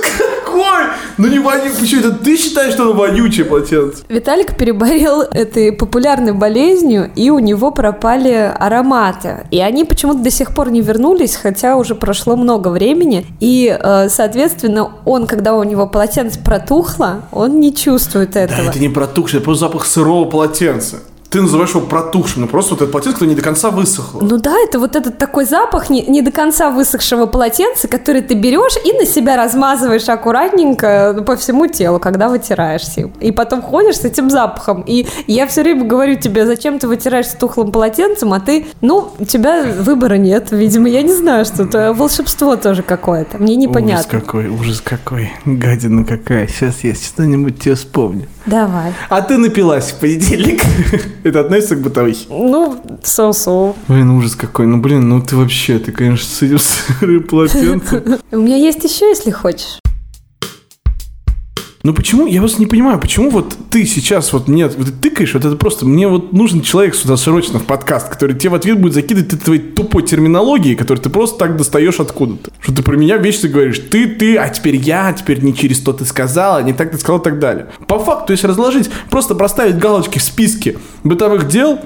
какой? 0.44 0.84
Ну 1.16 1.28
не 1.28 1.38
вонючий, 1.38 1.78
почему 1.80 2.00
это 2.00 2.12
ты 2.12 2.36
считаешь, 2.36 2.74
что 2.74 2.84
оно 2.84 2.92
вонючее 2.92 3.44
полотенце? 3.44 4.02
Виталик 4.08 4.56
переболел 4.56 5.22
этой 5.22 5.72
популярной 5.72 6.32
болезнью, 6.32 7.10
и 7.16 7.30
у 7.30 7.38
него 7.38 7.70
пропали 7.70 8.52
ароматы. 8.58 9.46
И 9.50 9.60
они 9.60 9.84
почему-то 9.84 10.18
до 10.18 10.30
сих 10.30 10.54
пор 10.54 10.70
не 10.70 10.80
вернулись, 10.80 11.36
хотя 11.36 11.76
уже 11.76 11.94
прошло 11.94 12.36
много 12.36 12.68
времени. 12.68 13.26
И, 13.40 13.76
э, 13.80 14.08
соответственно, 14.08 14.92
он, 15.04 15.26
когда 15.26 15.54
у 15.54 15.62
него 15.62 15.86
полотенце 15.86 16.38
протухло, 16.40 17.22
он 17.32 17.60
не 17.60 17.74
чувствует 17.74 18.32
Да, 18.32 18.40
этого. 18.42 18.70
это 18.70 18.78
не 18.78 18.88
протухшее, 18.88 19.38
это 19.38 19.44
просто 19.46 19.66
запах 19.66 19.86
сырого 19.86 20.24
полотенца. 20.26 20.98
Ты 21.34 21.42
называешь 21.42 21.70
его 21.70 21.80
протухшим, 21.80 22.42
ну 22.42 22.46
просто 22.46 22.74
вот 22.74 22.82
это 22.82 22.92
полотенце, 22.92 23.14
которое 23.14 23.30
не 23.30 23.34
до 23.34 23.42
конца 23.42 23.70
высохло. 23.70 24.20
Ну 24.20 24.38
да, 24.38 24.54
это 24.56 24.78
вот 24.78 24.94
этот 24.94 25.18
такой 25.18 25.46
запах 25.46 25.90
не, 25.90 26.02
не 26.02 26.22
до 26.22 26.30
конца 26.30 26.70
высохшего 26.70 27.26
полотенца, 27.26 27.88
который 27.88 28.22
ты 28.22 28.34
берешь 28.34 28.74
и 28.84 28.92
на 28.92 29.04
себя 29.04 29.36
размазываешь 29.36 30.08
аккуратненько 30.08 31.24
по 31.26 31.34
всему 31.34 31.66
телу, 31.66 31.98
когда 31.98 32.28
вытираешься. 32.28 33.10
И 33.18 33.32
потом 33.32 33.62
ходишь 33.62 33.96
с 33.96 34.04
этим 34.04 34.30
запахом. 34.30 34.84
И 34.86 35.08
я 35.26 35.48
все 35.48 35.64
время 35.64 35.82
говорю 35.86 36.14
тебе, 36.14 36.46
зачем 36.46 36.78
ты 36.78 36.86
вытираешь 36.86 37.26
с 37.26 37.34
тухлым 37.34 37.72
полотенцем, 37.72 38.32
а 38.32 38.38
ты, 38.38 38.68
ну, 38.80 39.10
у 39.18 39.24
тебя 39.24 39.64
выбора 39.64 40.14
нет. 40.14 40.52
Видимо, 40.52 40.88
я 40.88 41.02
не 41.02 41.12
знаю, 41.12 41.46
что 41.46 41.64
это 41.64 41.92
волшебство 41.92 42.54
тоже 42.54 42.84
какое-то. 42.84 43.38
Мне 43.38 43.56
непонятно. 43.56 44.06
Ужас 44.08 44.22
какой, 44.22 44.46
ужас 44.46 44.80
какой, 44.80 45.32
гадина 45.44 46.04
какая. 46.04 46.46
Сейчас 46.46 46.84
я 46.84 46.94
что-нибудь 46.94 47.58
тебе 47.58 47.74
вспомню. 47.74 48.28
Давай. 48.46 48.92
А 49.08 49.20
ты 49.20 49.36
напилась 49.36 49.90
в 49.90 49.98
понедельник. 49.98 50.62
Это 51.24 51.40
относится 51.40 51.76
к 51.76 51.80
бытовухе? 51.80 52.26
Ну, 52.28 52.76
соу-соу. 53.02 53.74
Блин, 53.88 54.10
ужас 54.10 54.36
какой. 54.36 54.66
Ну, 54.66 54.78
блин, 54.78 55.08
ну 55.08 55.22
ты 55.22 55.36
вообще, 55.36 55.78
ты, 55.78 55.90
конечно, 55.90 56.28
с 56.28 56.42
этим 56.42 56.58
сырым 56.58 57.22
полотенцем. 57.28 58.18
У 58.30 58.36
меня 58.36 58.56
есть 58.56 58.84
еще, 58.84 59.08
если 59.08 59.30
хочешь. 59.30 59.78
Ну 61.84 61.92
почему, 61.92 62.26
я 62.26 62.40
просто 62.40 62.60
не 62.60 62.66
понимаю, 62.66 62.98
почему 62.98 63.28
вот 63.28 63.54
ты 63.68 63.84
сейчас 63.84 64.32
вот 64.32 64.48
мне 64.48 64.68
вот 64.68 64.86
ты 64.86 64.90
тыкаешь, 64.90 65.34
вот 65.34 65.44
это 65.44 65.54
просто, 65.54 65.84
мне 65.84 66.08
вот 66.08 66.32
нужен 66.32 66.62
человек 66.62 66.94
сюда 66.94 67.18
срочно 67.18 67.58
в 67.58 67.66
подкаст, 67.66 68.08
который 68.08 68.34
тебе 68.34 68.48
в 68.48 68.54
ответ 68.54 68.80
будет 68.80 68.94
закидывать 68.94 69.28
ты 69.28 69.36
твоей 69.36 69.60
тупой 69.60 70.02
терминологией, 70.02 70.76
которую 70.76 71.02
ты 71.02 71.10
просто 71.10 71.38
так 71.38 71.58
достаешь 71.58 72.00
откуда-то. 72.00 72.52
Что 72.58 72.74
ты 72.74 72.82
про 72.82 72.96
меня 72.96 73.18
вечно 73.18 73.50
говоришь, 73.50 73.80
ты, 73.90 74.06
ты, 74.06 74.38
а 74.38 74.48
теперь 74.48 74.76
я, 74.76 75.08
а 75.08 75.12
теперь 75.12 75.44
не 75.44 75.54
через 75.54 75.80
то 75.80 75.92
ты 75.92 76.06
сказала, 76.06 76.62
не 76.62 76.72
так 76.72 76.90
ты 76.90 76.96
сказал 76.96 77.20
и 77.20 77.22
так 77.22 77.38
далее. 77.38 77.66
По 77.86 77.98
факту, 77.98 78.32
если 78.32 78.46
разложить, 78.46 78.88
просто 79.10 79.34
проставить 79.34 79.76
галочки 79.76 80.18
в 80.18 80.22
списке 80.22 80.78
бытовых 81.02 81.48
дел, 81.48 81.80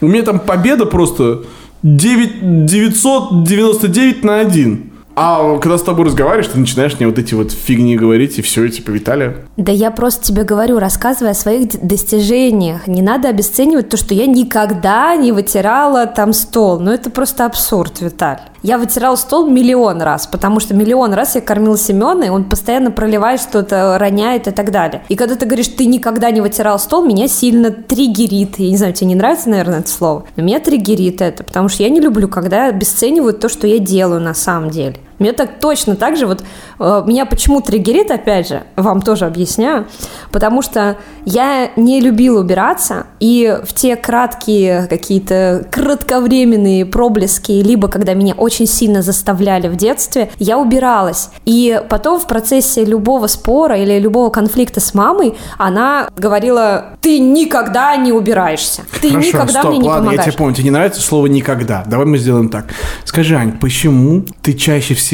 у 0.00 0.06
меня 0.06 0.22
там 0.22 0.38
победа 0.38 0.86
просто 0.86 1.42
9, 1.82 2.66
999 2.66 4.22
на 4.22 4.38
1. 4.38 4.89
А 5.22 5.58
когда 5.58 5.76
с 5.76 5.82
тобой 5.82 6.06
разговариваешь, 6.06 6.46
ты 6.46 6.58
начинаешь 6.58 6.98
мне 6.98 7.06
вот 7.06 7.18
эти 7.18 7.34
вот 7.34 7.52
фигни 7.52 7.94
говорить, 7.94 8.38
и 8.38 8.42
все, 8.42 8.64
и 8.64 8.70
типа, 8.70 8.90
Виталия. 8.90 9.36
Да 9.58 9.70
я 9.70 9.90
просто 9.90 10.24
тебе 10.24 10.44
говорю, 10.44 10.78
рассказывая 10.78 11.32
о 11.32 11.34
своих 11.34 11.86
достижениях. 11.86 12.86
Не 12.86 13.02
надо 13.02 13.28
обесценивать 13.28 13.90
то, 13.90 13.98
что 13.98 14.14
я 14.14 14.24
никогда 14.24 15.14
не 15.16 15.32
вытирала 15.32 16.06
там 16.06 16.32
стол. 16.32 16.80
Ну, 16.80 16.90
это 16.90 17.10
просто 17.10 17.44
абсурд, 17.44 18.00
Виталь. 18.00 18.38
Я 18.62 18.78
вытирала 18.78 19.16
стол 19.16 19.46
миллион 19.46 20.00
раз, 20.00 20.26
потому 20.26 20.58
что 20.58 20.72
миллион 20.72 21.12
раз 21.12 21.34
я 21.34 21.42
кормила 21.42 21.76
Семена, 21.76 22.24
и 22.24 22.30
он 22.30 22.44
постоянно 22.44 22.90
проливает 22.90 23.42
что-то, 23.42 23.98
роняет 23.98 24.48
и 24.48 24.52
так 24.52 24.70
далее. 24.70 25.02
И 25.10 25.16
когда 25.16 25.34
ты 25.34 25.44
говоришь, 25.44 25.68
ты 25.68 25.84
никогда 25.84 26.30
не 26.30 26.40
вытирал 26.40 26.78
стол, 26.78 27.04
меня 27.04 27.28
сильно 27.28 27.70
триггерит. 27.70 28.58
Я 28.58 28.70
не 28.70 28.76
знаю, 28.78 28.94
тебе 28.94 29.08
не 29.08 29.16
нравится, 29.16 29.50
наверное, 29.50 29.80
это 29.80 29.90
слово, 29.90 30.24
но 30.36 30.42
меня 30.42 30.60
триггерит 30.60 31.20
это, 31.20 31.44
потому 31.44 31.68
что 31.68 31.82
я 31.82 31.90
не 31.90 32.00
люблю, 32.00 32.26
когда 32.26 32.68
обесценивают 32.68 33.40
то, 33.40 33.50
что 33.50 33.66
я 33.66 33.78
делаю 33.78 34.22
на 34.22 34.32
самом 34.32 34.70
деле. 34.70 34.96
Мне 35.20 35.32
так 35.32 35.60
точно 35.60 35.96
так 35.96 36.16
же, 36.16 36.26
вот 36.26 36.42
э, 36.78 37.02
меня 37.06 37.26
почему 37.26 37.60
триггерит, 37.60 38.10
опять 38.10 38.48
же, 38.48 38.62
вам 38.74 39.02
тоже 39.02 39.26
объясняю, 39.26 39.86
потому 40.32 40.62
что 40.62 40.96
я 41.26 41.70
не 41.76 42.00
любила 42.00 42.40
убираться, 42.40 43.06
и 43.20 43.58
в 43.62 43.74
те 43.74 43.96
краткие 43.96 44.86
какие-то 44.88 45.66
кратковременные 45.70 46.86
проблески, 46.86 47.52
либо 47.52 47.88
когда 47.88 48.14
меня 48.14 48.32
очень 48.34 48.66
сильно 48.66 49.02
заставляли 49.02 49.68
в 49.68 49.76
детстве, 49.76 50.30
я 50.38 50.58
убиралась. 50.58 51.28
И 51.44 51.82
потом 51.90 52.18
в 52.18 52.26
процессе 52.26 52.86
любого 52.86 53.26
спора 53.26 53.76
или 53.76 53.98
любого 53.98 54.30
конфликта 54.30 54.80
с 54.80 54.94
мамой 54.94 55.34
она 55.58 56.08
говорила, 56.16 56.96
ты 57.02 57.18
никогда 57.18 57.94
не 57.96 58.10
убираешься, 58.12 58.84
ты 59.02 59.10
Хорошо, 59.10 59.28
никогда 59.28 59.60
стоп, 59.60 59.70
мне 59.70 59.78
не 59.80 59.88
ладно, 59.88 60.04
помогаешь. 60.04 60.26
я 60.26 60.32
тебя 60.32 60.38
понял, 60.38 60.54
тебе 60.54 60.64
не 60.64 60.70
нравится 60.70 61.02
слово 61.02 61.26
«никогда». 61.26 61.84
Давай 61.86 62.06
мы 62.06 62.16
сделаем 62.16 62.48
так. 62.48 62.66
Скажи, 63.04 63.36
Ань, 63.36 63.52
почему 63.52 64.24
ты 64.40 64.54
чаще 64.54 64.94
всего 64.94 65.09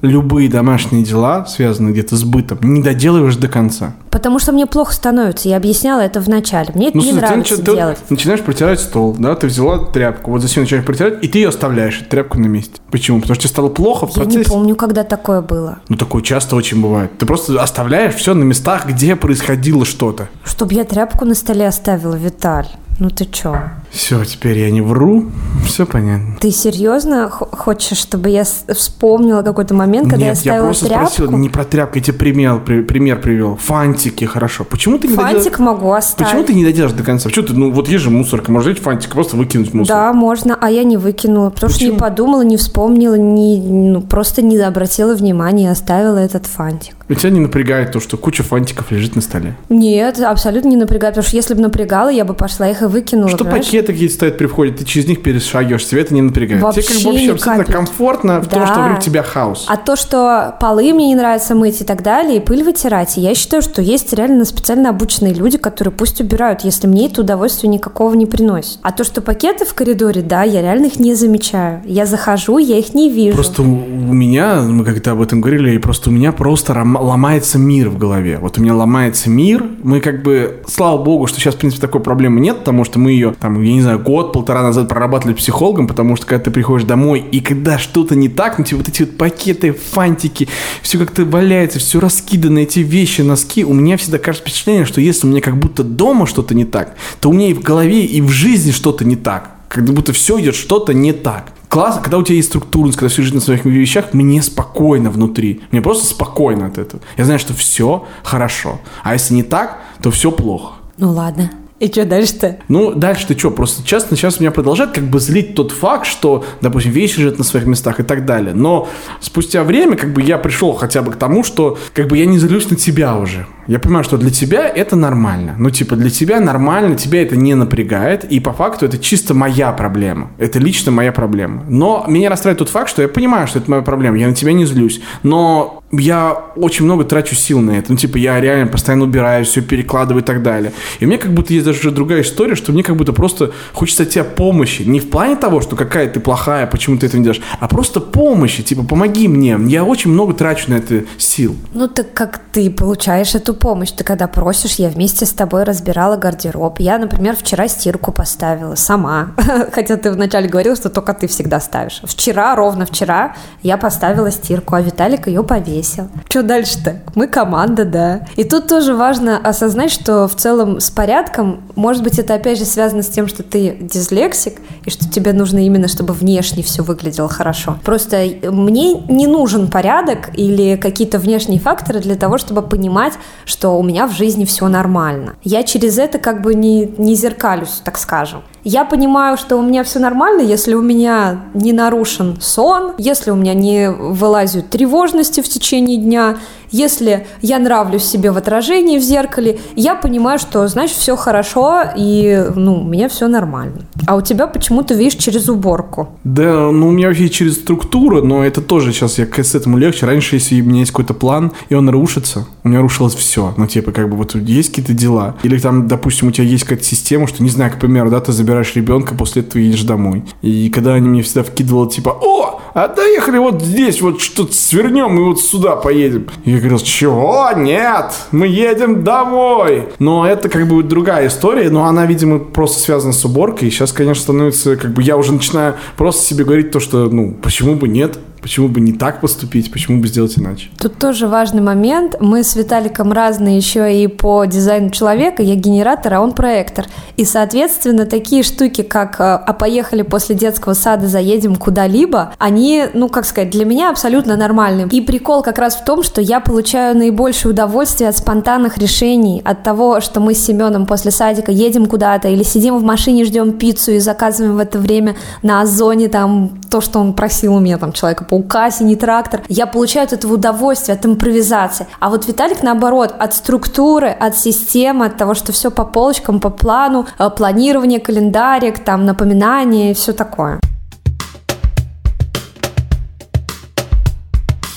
любые 0.00 0.48
домашние 0.48 1.04
дела, 1.04 1.46
связанные 1.46 1.92
где-то 1.92 2.16
с 2.16 2.24
бытом, 2.24 2.58
не 2.62 2.82
доделываешь 2.82 3.36
до 3.36 3.48
конца? 3.48 3.94
Потому 4.10 4.38
что 4.38 4.52
мне 4.52 4.66
плохо 4.66 4.92
становится. 4.92 5.48
Я 5.48 5.56
объясняла 5.56 6.00
это 6.00 6.20
в 6.20 6.28
начале. 6.28 6.70
Мне 6.74 6.88
это 6.88 6.98
не 6.98 7.04
Ну, 7.06 7.10
ты, 7.12 7.16
нравится 7.26 7.54
начи- 7.56 7.62
ты 7.64 7.74
делать. 7.76 7.98
начинаешь 8.10 8.40
протирать 8.42 8.80
стол, 8.80 9.14
да, 9.18 9.34
ты 9.34 9.46
взяла 9.46 9.84
тряпку, 9.86 10.32
вот 10.32 10.42
затем 10.42 10.64
начинаешь 10.64 10.84
протирать, 10.86 11.22
и 11.22 11.28
ты 11.28 11.38
ее 11.38 11.48
оставляешь, 11.48 12.00
эту 12.00 12.10
тряпку 12.10 12.38
на 12.38 12.46
месте. 12.46 12.80
Почему? 12.90 13.20
Потому 13.20 13.34
что 13.36 13.42
тебе 13.44 13.52
стало 13.52 13.68
плохо 13.68 14.06
в 14.06 14.16
Я 14.16 14.24
не 14.24 14.38
помню, 14.44 14.74
когда 14.76 15.04
такое 15.04 15.40
было. 15.42 15.78
Ну, 15.88 15.96
такое 15.96 16.22
часто 16.22 16.56
очень 16.56 16.80
бывает. 16.82 17.10
Ты 17.18 17.26
просто 17.26 17.62
оставляешь 17.62 18.14
все 18.14 18.34
на 18.34 18.42
местах, 18.44 18.86
где 18.86 19.14
происходило 19.16 19.84
что-то. 19.84 20.28
Чтобы 20.44 20.74
я 20.74 20.84
тряпку 20.84 21.24
на 21.24 21.34
столе 21.34 21.68
оставила, 21.68 22.14
Виталь. 22.16 22.66
Ну 22.98 23.08
ты 23.08 23.24
чё? 23.24 23.56
Все, 23.90 24.24
теперь 24.24 24.58
я 24.58 24.70
не 24.70 24.80
вру, 24.80 25.24
все 25.66 25.84
понятно. 25.84 26.36
Ты 26.40 26.52
серьезно 26.52 27.28
хочешь, 27.28 27.98
чтобы 27.98 28.30
я 28.30 28.44
вспомнила 28.44 29.42
какой-то 29.42 29.74
момент, 29.74 30.08
когда 30.08 30.26
я 30.26 30.30
Нет, 30.32 30.38
я 30.44 30.52
оставила 30.52 30.64
просто 30.66 30.86
тряпку? 30.86 31.06
спросил, 31.12 31.36
не 31.36 31.48
про 31.48 31.64
тряпку, 31.64 31.98
я 31.98 32.04
тебе 32.04 32.16
пример, 32.16 32.60
при- 32.60 32.82
пример 32.82 33.20
привел. 33.20 33.56
Фантики, 33.56 34.24
хорошо. 34.24 34.64
Почему 34.64 34.98
ты 34.98 35.08
не 35.08 35.14
Фантик 35.14 35.38
доделаешь? 35.52 35.58
могу 35.58 35.92
оставить. 35.92 36.30
Почему 36.30 36.44
ты 36.46 36.54
не 36.54 36.64
доделаешь 36.64 36.92
до 36.92 37.02
конца? 37.02 37.28
Что 37.30 37.42
ты, 37.42 37.52
ну 37.52 37.72
вот 37.72 37.88
есть 37.88 38.04
же 38.04 38.10
мусорка, 38.10 38.52
можно 38.52 38.70
взять 38.70 38.82
фантик, 38.82 39.10
просто 39.12 39.36
выкинуть 39.36 39.74
мусор. 39.74 39.94
Да, 39.96 40.12
можно, 40.12 40.56
а 40.60 40.70
я 40.70 40.84
не 40.84 40.96
выкинула, 40.96 41.50
потому 41.50 41.70
что 41.72 41.82
не 41.84 41.90
Почему? 41.90 42.00
подумала, 42.08 42.42
не 42.42 42.56
вспомнила, 42.56 43.16
не, 43.16 43.60
ну, 43.60 44.02
просто 44.02 44.40
не 44.40 44.56
обратила 44.58 45.14
внимания 45.14 45.64
и 45.64 45.68
оставила 45.68 46.18
этот 46.18 46.46
фантик. 46.46 46.94
И 47.08 47.14
тебя 47.16 47.30
не 47.30 47.40
напрягает 47.40 47.90
то, 47.90 47.98
что 47.98 48.16
куча 48.16 48.44
фантиков 48.44 48.92
лежит 48.92 49.16
на 49.16 49.20
столе. 49.22 49.56
Нет, 49.68 50.20
абсолютно 50.20 50.68
не 50.68 50.76
напрягает, 50.76 51.14
потому 51.16 51.26
что 51.26 51.34
если 51.36 51.54
бы 51.54 51.60
напрягала, 51.60 52.08
я 52.08 52.24
бы 52.24 52.34
пошла 52.34 52.68
их 52.68 52.82
и 52.82 52.84
выкинула, 52.84 53.28
Что 53.30 53.38
понимаешь? 53.38 53.64
Пакеты 53.80 53.92
какие-то 53.92 54.14
стоят 54.14 54.38
при 54.38 54.46
входе, 54.46 54.72
ты 54.72 54.84
через 54.84 55.08
них 55.08 55.22
перешагиваешь, 55.22 55.86
тебя 55.86 56.02
это 56.02 56.14
не 56.14 56.22
напрягает. 56.22 56.62
Вообще 56.62 56.82
тебе 56.82 56.94
как 56.94 57.04
бы 57.04 57.12
вообще 57.12 57.32
абсолютно 57.32 57.72
комфортно 57.72 58.40
в 58.40 58.48
том, 58.48 58.60
Да. 58.60 58.66
что 58.66 58.80
вокруг 58.80 59.00
тебя 59.00 59.22
хаос. 59.22 59.66
А 59.68 59.76
то, 59.76 59.96
что 59.96 60.56
полы 60.60 60.92
мне 60.92 61.08
не 61.08 61.14
нравится 61.14 61.54
мыть 61.54 61.80
и 61.80 61.84
так 61.84 62.02
далее, 62.02 62.36
и 62.38 62.40
пыль 62.40 62.62
вытирать, 62.62 63.16
я 63.16 63.34
считаю, 63.34 63.62
что 63.62 63.80
есть 63.82 64.12
реально 64.12 64.44
специально 64.44 64.90
обученные 64.90 65.34
люди, 65.34 65.58
которые 65.58 65.92
пусть 65.92 66.20
убирают, 66.20 66.60
если 66.62 66.86
мне 66.86 67.06
это 67.06 67.22
удовольствие 67.22 67.70
никакого 67.70 68.14
не 68.14 68.26
приносит. 68.26 68.78
А 68.82 68.92
то, 68.92 69.04
что 69.04 69.20
пакеты 69.20 69.64
в 69.64 69.74
коридоре, 69.74 70.22
да, 70.22 70.42
я 70.42 70.60
реально 70.62 70.86
их 70.86 70.98
не 71.00 71.14
замечаю. 71.14 71.80
Я 71.84 72.06
захожу, 72.06 72.58
я 72.58 72.78
их 72.78 72.94
не 72.94 73.08
вижу. 73.10 73.34
Просто 73.34 73.62
у 73.62 73.64
меня, 73.66 74.60
мы 74.62 74.84
как-то 74.84 75.12
об 75.12 75.22
этом 75.22 75.40
говорили, 75.40 75.74
и 75.74 75.78
просто 75.78 76.10
у 76.10 76.12
меня 76.12 76.32
просто 76.32 76.72
ломается 76.74 77.58
мир 77.58 77.88
в 77.88 77.98
голове. 77.98 78.38
Вот 78.40 78.58
у 78.58 78.62
меня 78.62 78.74
ломается 78.74 79.30
мир. 79.30 79.64
Мы 79.82 80.00
как 80.00 80.22
бы, 80.22 80.60
слава 80.66 81.02
богу, 81.02 81.26
что 81.26 81.38
сейчас, 81.40 81.54
в 81.54 81.58
принципе, 81.58 81.80
такой 81.80 82.00
проблемы 82.00 82.40
нет, 82.40 82.58
потому 82.58 82.84
что 82.84 82.98
мы 82.98 83.12
ее, 83.12 83.34
там, 83.38 83.60
я 83.70 83.76
не 83.76 83.82
знаю, 83.82 83.98
год-полтора 83.98 84.62
назад 84.62 84.88
прорабатывали 84.88 85.34
психологом, 85.34 85.86
потому 85.86 86.16
что 86.16 86.26
когда 86.26 86.44
ты 86.44 86.50
приходишь 86.50 86.86
домой, 86.86 87.24
и 87.30 87.40
когда 87.40 87.78
что-то 87.78 88.16
не 88.16 88.28
так, 88.28 88.58
ну, 88.58 88.64
типа 88.64 88.78
вот 88.78 88.88
эти 88.88 89.02
вот 89.02 89.16
пакеты, 89.16 89.72
фантики, 89.72 90.48
все 90.82 90.98
как-то 90.98 91.24
валяется, 91.24 91.78
все 91.78 92.00
раскидано, 92.00 92.58
эти 92.58 92.80
вещи, 92.80 93.22
носки, 93.22 93.64
у 93.64 93.72
меня 93.72 93.96
всегда 93.96 94.18
кажется 94.18 94.48
впечатление, 94.48 94.84
что 94.84 95.00
если 95.00 95.26
у 95.26 95.30
меня 95.30 95.40
как 95.40 95.56
будто 95.56 95.84
дома 95.84 96.26
что-то 96.26 96.54
не 96.54 96.64
так, 96.64 96.96
то 97.20 97.30
у 97.30 97.32
меня 97.32 97.48
и 97.48 97.54
в 97.54 97.62
голове, 97.62 98.04
и 98.04 98.20
в 98.20 98.28
жизни 98.30 98.72
что-то 98.72 99.04
не 99.04 99.16
так. 99.16 99.50
Как 99.68 99.84
будто 99.84 100.12
все 100.12 100.40
идет 100.40 100.56
что-то 100.56 100.92
не 100.92 101.12
так. 101.12 101.52
Классно, 101.68 102.02
когда 102.02 102.18
у 102.18 102.24
тебя 102.24 102.34
есть 102.34 102.48
структурность, 102.48 102.98
когда 102.98 103.08
все 103.08 103.22
жизнь 103.22 103.36
на 103.36 103.40
своих 103.40 103.64
вещах, 103.64 104.12
мне 104.12 104.42
спокойно 104.42 105.08
внутри. 105.10 105.60
Мне 105.70 105.80
просто 105.80 106.04
спокойно 106.06 106.66
от 106.66 106.78
этого. 106.78 107.00
Я 107.16 107.24
знаю, 107.24 107.38
что 107.38 107.54
все 107.54 108.04
хорошо. 108.24 108.80
А 109.04 109.12
если 109.12 109.34
не 109.34 109.44
так, 109.44 109.78
то 110.02 110.10
все 110.10 110.32
плохо. 110.32 110.72
Ну 110.98 111.12
ладно. 111.12 111.52
И 111.80 111.90
что 111.90 112.04
дальше-то? 112.04 112.58
Ну, 112.68 112.92
дальше 112.92 113.26
ты 113.26 113.38
что? 113.38 113.50
Просто 113.50 113.86
часто 113.86 114.14
сейчас 114.14 114.38
меня 114.38 114.50
продолжает 114.50 114.90
как 114.92 115.04
бы 115.04 115.18
злить 115.18 115.54
тот 115.54 115.72
факт, 115.72 116.06
что, 116.06 116.44
допустим, 116.60 116.92
вещи 116.92 117.20
лежат 117.20 117.38
на 117.38 117.44
своих 117.44 117.64
местах 117.64 118.00
и 118.00 118.02
так 118.02 118.26
далее. 118.26 118.52
Но 118.52 118.86
спустя 119.20 119.64
время, 119.64 119.96
как 119.96 120.12
бы 120.12 120.20
я 120.20 120.36
пришел 120.36 120.74
хотя 120.74 121.00
бы 121.00 121.10
к 121.10 121.16
тому, 121.16 121.42
что 121.42 121.78
как 121.94 122.08
бы 122.08 122.18
я 122.18 122.26
не 122.26 122.38
злюсь 122.38 122.68
на 122.68 122.76
тебя 122.76 123.16
уже. 123.16 123.46
Я 123.66 123.78
понимаю, 123.78 124.04
что 124.04 124.18
для 124.18 124.30
тебя 124.30 124.68
это 124.68 124.94
нормально. 124.94 125.54
Ну, 125.56 125.70
типа, 125.70 125.96
для 125.96 126.10
тебя 126.10 126.38
нормально, 126.40 126.96
тебя 126.96 127.22
это 127.22 127.36
не 127.36 127.54
напрягает, 127.54 128.24
и 128.24 128.40
по 128.40 128.52
факту 128.52 128.84
это 128.84 128.98
чисто 128.98 129.32
моя 129.32 129.72
проблема. 129.72 130.32
Это 130.36 130.58
лично 130.58 130.92
моя 130.92 131.12
проблема. 131.12 131.64
Но 131.66 132.04
меня 132.06 132.28
расстраивает 132.28 132.58
тот 132.58 132.68
факт, 132.68 132.90
что 132.90 133.00
я 133.00 133.08
понимаю, 133.08 133.46
что 133.46 133.58
это 133.58 133.70
моя 133.70 133.82
проблема, 133.82 134.18
я 134.18 134.28
на 134.28 134.34
тебя 134.34 134.52
не 134.52 134.66
злюсь. 134.66 135.00
Но 135.22 135.79
я 135.92 136.32
очень 136.56 136.84
много 136.84 137.04
трачу 137.04 137.34
сил 137.34 137.60
на 137.60 137.72
это. 137.72 137.90
Ну, 137.90 137.98
типа, 137.98 138.16
я 138.16 138.40
реально 138.40 138.70
постоянно 138.70 139.04
убираю, 139.04 139.44
все 139.44 139.60
перекладываю 139.60 140.22
и 140.22 140.26
так 140.26 140.42
далее. 140.42 140.72
И 141.00 141.04
меня 141.04 141.18
как 141.18 141.32
будто 141.32 141.52
есть 141.52 141.66
даже 141.66 141.80
уже 141.80 141.90
другая 141.90 142.22
история, 142.22 142.54
что 142.54 142.72
мне 142.72 142.82
как 142.82 142.96
будто 142.96 143.12
просто 143.12 143.52
хочется 143.72 144.04
от 144.04 144.10
тебя 144.10 144.24
помощи. 144.24 144.82
Не 144.82 145.00
в 145.00 145.10
плане 145.10 145.36
того, 145.36 145.60
что 145.60 145.74
какая 145.74 146.08
ты 146.08 146.20
плохая, 146.20 146.66
почему 146.66 146.96
ты 146.96 147.06
это 147.06 147.18
не 147.18 147.24
делаешь, 147.24 147.42
а 147.58 147.66
просто 147.66 148.00
помощи. 148.00 148.62
Типа, 148.62 148.84
помоги 148.84 149.26
мне. 149.26 149.58
Я 149.66 149.84
очень 149.84 150.12
много 150.12 150.32
трачу 150.32 150.70
на 150.70 150.74
это 150.74 151.04
сил. 151.18 151.56
Ну 151.74 151.88
так 151.88 152.12
как 152.14 152.40
ты 152.52 152.70
получаешь 152.70 153.34
эту 153.34 153.54
помощь? 153.54 153.90
Ты 153.90 154.04
когда 154.04 154.28
просишь, 154.28 154.76
я 154.76 154.88
вместе 154.88 155.26
с 155.26 155.30
тобой 155.30 155.64
разбирала 155.64 156.16
гардероб. 156.16 156.78
Я, 156.78 156.98
например, 156.98 157.34
вчера 157.36 157.66
стирку 157.66 158.12
поставила 158.12 158.76
сама. 158.76 159.32
Хотя 159.72 159.96
ты 159.96 160.12
вначале 160.12 160.48
говорил, 160.48 160.76
что 160.76 160.88
только 160.88 161.14
ты 161.14 161.26
всегда 161.26 161.58
ставишь. 161.60 162.00
Вчера, 162.04 162.54
ровно 162.54 162.86
вчера, 162.86 163.34
я 163.62 163.76
поставила 163.76 164.30
стирку, 164.30 164.76
а 164.76 164.80
Виталик 164.80 165.26
ее 165.26 165.42
повесил. 165.42 165.79
Что 166.28 166.42
дальше-то? 166.42 167.00
Мы 167.14 167.26
команда, 167.26 167.84
да. 167.84 168.26
И 168.36 168.44
тут 168.44 168.68
тоже 168.68 168.94
важно 168.94 169.38
осознать, 169.38 169.90
что 169.90 170.28
в 170.28 170.34
целом 170.34 170.80
с 170.80 170.90
порядком, 170.90 171.62
может 171.76 172.02
быть, 172.02 172.18
это 172.18 172.34
опять 172.34 172.58
же 172.58 172.64
связано 172.64 173.02
с 173.02 173.08
тем, 173.08 173.28
что 173.28 173.42
ты 173.42 173.76
дислексик, 173.80 174.58
и 174.84 174.90
что 174.90 175.08
тебе 175.08 175.32
нужно 175.32 175.64
именно, 175.64 175.88
чтобы 175.88 176.14
внешне 176.14 176.62
все 176.62 176.82
выглядело 176.82 177.28
хорошо. 177.28 177.78
Просто 177.84 178.24
мне 178.42 178.94
не 179.08 179.26
нужен 179.26 179.68
порядок 179.68 180.30
или 180.36 180.76
какие-то 180.76 181.18
внешние 181.18 181.60
факторы 181.60 182.00
для 182.00 182.16
того, 182.16 182.38
чтобы 182.38 182.62
понимать, 182.62 183.14
что 183.44 183.78
у 183.78 183.82
меня 183.82 184.06
в 184.06 184.12
жизни 184.12 184.44
все 184.44 184.68
нормально. 184.68 185.34
Я 185.42 185.62
через 185.62 185.98
это 185.98 186.18
как 186.18 186.42
бы 186.42 186.54
не, 186.54 186.86
не 186.98 187.14
зеркалюсь, 187.14 187.80
так 187.84 187.98
скажем. 187.98 188.42
Я 188.62 188.84
понимаю, 188.84 189.36
что 189.36 189.56
у 189.56 189.62
меня 189.62 189.84
все 189.84 189.98
нормально, 189.98 190.42
если 190.42 190.74
у 190.74 190.82
меня 190.82 191.46
не 191.54 191.72
нарушен 191.72 192.38
сон, 192.40 192.92
если 192.98 193.30
у 193.30 193.34
меня 193.34 193.54
не 193.54 193.90
вылазят 193.90 194.68
тревожности 194.68 195.40
в 195.40 195.48
течение 195.48 195.96
дня, 195.96 196.38
если 196.70 197.26
я 197.42 197.58
нравлюсь 197.58 198.04
себе 198.04 198.30
в 198.30 198.36
отражении 198.36 198.98
в 198.98 199.02
зеркале, 199.02 199.58
я 199.76 199.94
понимаю, 199.94 200.38
что, 200.38 200.66
значит, 200.68 200.96
все 200.96 201.16
хорошо 201.16 201.82
и, 201.96 202.46
ну, 202.54 202.80
у 202.82 202.84
меня 202.84 203.08
все 203.08 203.28
нормально. 203.28 203.82
А 204.06 204.16
у 204.16 204.20
тебя 204.20 204.46
почему-то, 204.46 204.94
видишь, 204.94 205.14
через 205.22 205.48
уборку. 205.48 206.10
Да, 206.24 206.70
ну 206.70 206.88
у 206.88 206.90
меня 206.90 207.08
вообще 207.08 207.28
через 207.28 207.56
структуру, 207.56 208.22
но 208.22 208.44
это 208.44 208.60
тоже 208.60 208.92
сейчас 208.92 209.18
я 209.18 209.26
к- 209.26 209.38
этому 209.38 209.78
легче. 209.78 210.06
Раньше, 210.06 210.36
если 210.36 210.60
у 210.60 210.64
меня 210.64 210.80
есть 210.80 210.92
какой-то 210.92 211.14
план, 211.14 211.52
и 211.68 211.74
он 211.74 211.88
рушится, 211.90 212.46
у 212.64 212.68
меня 212.68 212.80
рушилось 212.80 213.14
все. 213.14 213.52
Ну, 213.56 213.66
типа, 213.66 213.90
как 213.92 214.08
бы 214.08 214.16
вот 214.16 214.34
есть 214.34 214.70
какие-то 214.70 214.92
дела. 214.92 215.36
Или 215.42 215.58
там, 215.58 215.88
допустим, 215.88 216.28
у 216.28 216.30
тебя 216.30 216.46
есть 216.46 216.64
какая-то 216.64 216.84
система, 216.84 217.26
что, 217.26 217.42
не 217.42 217.50
знаю, 217.50 217.72
к 217.72 217.78
примеру, 217.78 218.10
да, 218.10 218.20
ты 218.20 218.32
забираешь 218.32 218.74
ребенка, 218.76 219.14
после 219.14 219.42
этого 219.42 219.60
едешь 219.60 219.82
домой. 219.82 220.24
И 220.42 220.70
когда 220.70 220.94
они 220.94 221.08
мне 221.08 221.22
всегда 221.22 221.42
вкидывали, 221.42 221.88
типа, 221.88 222.16
о, 222.20 222.60
а 222.74 222.88
доехали 222.88 223.38
вот 223.38 223.62
здесь, 223.62 224.00
вот 224.00 224.20
что-то 224.20 224.54
свернем 224.54 225.18
и 225.18 225.22
вот 225.22 225.40
сюда 225.40 225.76
поедем. 225.76 226.28
Я 226.44 226.59
говорил, 226.60 226.78
чего? 226.78 227.48
Нет, 227.56 228.12
мы 228.30 228.46
едем 228.46 229.02
домой. 229.04 229.88
Но 229.98 230.26
это 230.26 230.48
как 230.48 230.66
бы 230.68 230.82
другая 230.82 231.28
история, 231.28 231.70
но 231.70 231.84
она, 231.84 232.06
видимо, 232.06 232.38
просто 232.38 232.80
связана 232.80 233.12
с 233.12 233.24
уборкой. 233.24 233.70
Сейчас, 233.70 233.92
конечно, 233.92 234.22
становится, 234.22 234.76
как 234.76 234.92
бы 234.92 235.02
я 235.02 235.16
уже 235.16 235.32
начинаю 235.32 235.76
просто 235.96 236.24
себе 236.24 236.44
говорить 236.44 236.70
то, 236.70 236.80
что, 236.80 237.08
ну, 237.08 237.34
почему 237.42 237.74
бы 237.74 237.88
нет, 237.88 238.18
Почему 238.42 238.68
бы 238.68 238.80
не 238.80 238.92
так 238.92 239.20
поступить, 239.20 239.70
почему 239.70 240.00
бы 240.00 240.08
сделать 240.08 240.38
иначе? 240.38 240.70
Тут 240.78 240.98
тоже 240.98 241.28
важный 241.28 241.60
момент. 241.60 242.16
Мы 242.20 242.42
с 242.42 242.56
Виталиком 242.56 243.12
разные 243.12 243.56
еще 243.56 244.02
и 244.02 244.06
по 244.06 244.44
дизайну 244.46 244.90
человека. 244.90 245.42
Я 245.42 245.54
генератор, 245.56 246.14
а 246.14 246.20
он 246.20 246.32
проектор. 246.32 246.86
И, 247.16 247.24
соответственно, 247.24 248.06
такие 248.06 248.42
штуки, 248.42 248.82
как 248.82 249.20
э, 249.20 249.24
«а 249.24 249.52
поехали 249.52 250.02
после 250.02 250.34
детского 250.34 250.72
сада, 250.72 251.06
заедем 251.06 251.56
куда-либо», 251.56 252.32
они, 252.38 252.84
ну, 252.94 253.08
как 253.08 253.26
сказать, 253.26 253.50
для 253.50 253.64
меня 253.64 253.90
абсолютно 253.90 254.36
нормальны. 254.36 254.88
И 254.90 255.00
прикол 255.02 255.42
как 255.42 255.58
раз 255.58 255.76
в 255.76 255.84
том, 255.84 256.02
что 256.02 256.20
я 256.20 256.40
получаю 256.40 256.96
наибольшее 256.96 257.52
удовольствие 257.52 258.08
от 258.08 258.16
спонтанных 258.16 258.78
решений, 258.78 259.42
от 259.44 259.62
того, 259.62 260.00
что 260.00 260.20
мы 260.20 260.34
с 260.34 260.44
Семеном 260.44 260.86
после 260.86 261.10
садика 261.10 261.52
едем 261.52 261.86
куда-то 261.86 262.28
или 262.28 262.42
сидим 262.42 262.78
в 262.78 262.82
машине, 262.82 263.24
ждем 263.24 263.52
пиццу 263.52 263.92
и 263.92 263.98
заказываем 263.98 264.56
в 264.56 264.58
это 264.58 264.78
время 264.78 265.16
на 265.42 265.60
Озоне 265.60 266.08
там 266.08 266.50
то, 266.70 266.80
что 266.80 267.00
он 267.00 267.12
просил 267.12 267.56
у 267.56 267.60
меня, 267.60 267.76
там, 267.76 267.92
человека 267.92 268.24
паука, 268.30 268.70
синий 268.70 268.96
трактор. 268.96 269.42
Я 269.48 269.66
получаю 269.66 270.06
от 270.06 270.12
этого 270.12 270.34
удовольствие, 270.34 270.96
от 270.96 271.04
импровизации. 271.04 271.86
А 271.98 272.08
вот 272.08 272.28
Виталик, 272.28 272.62
наоборот, 272.62 273.14
от 273.18 273.34
структуры, 273.34 274.08
от 274.08 274.38
системы, 274.38 275.06
от 275.06 275.16
того, 275.16 275.34
что 275.34 275.52
все 275.52 275.70
по 275.70 275.84
полочкам, 275.84 276.40
по 276.40 276.50
плану, 276.50 277.06
э, 277.18 277.30
планирование, 277.30 277.98
календарик, 277.98 278.78
там, 278.78 279.04
напоминания 279.04 279.90
и 279.90 279.94
все 279.94 280.12
такое. 280.12 280.60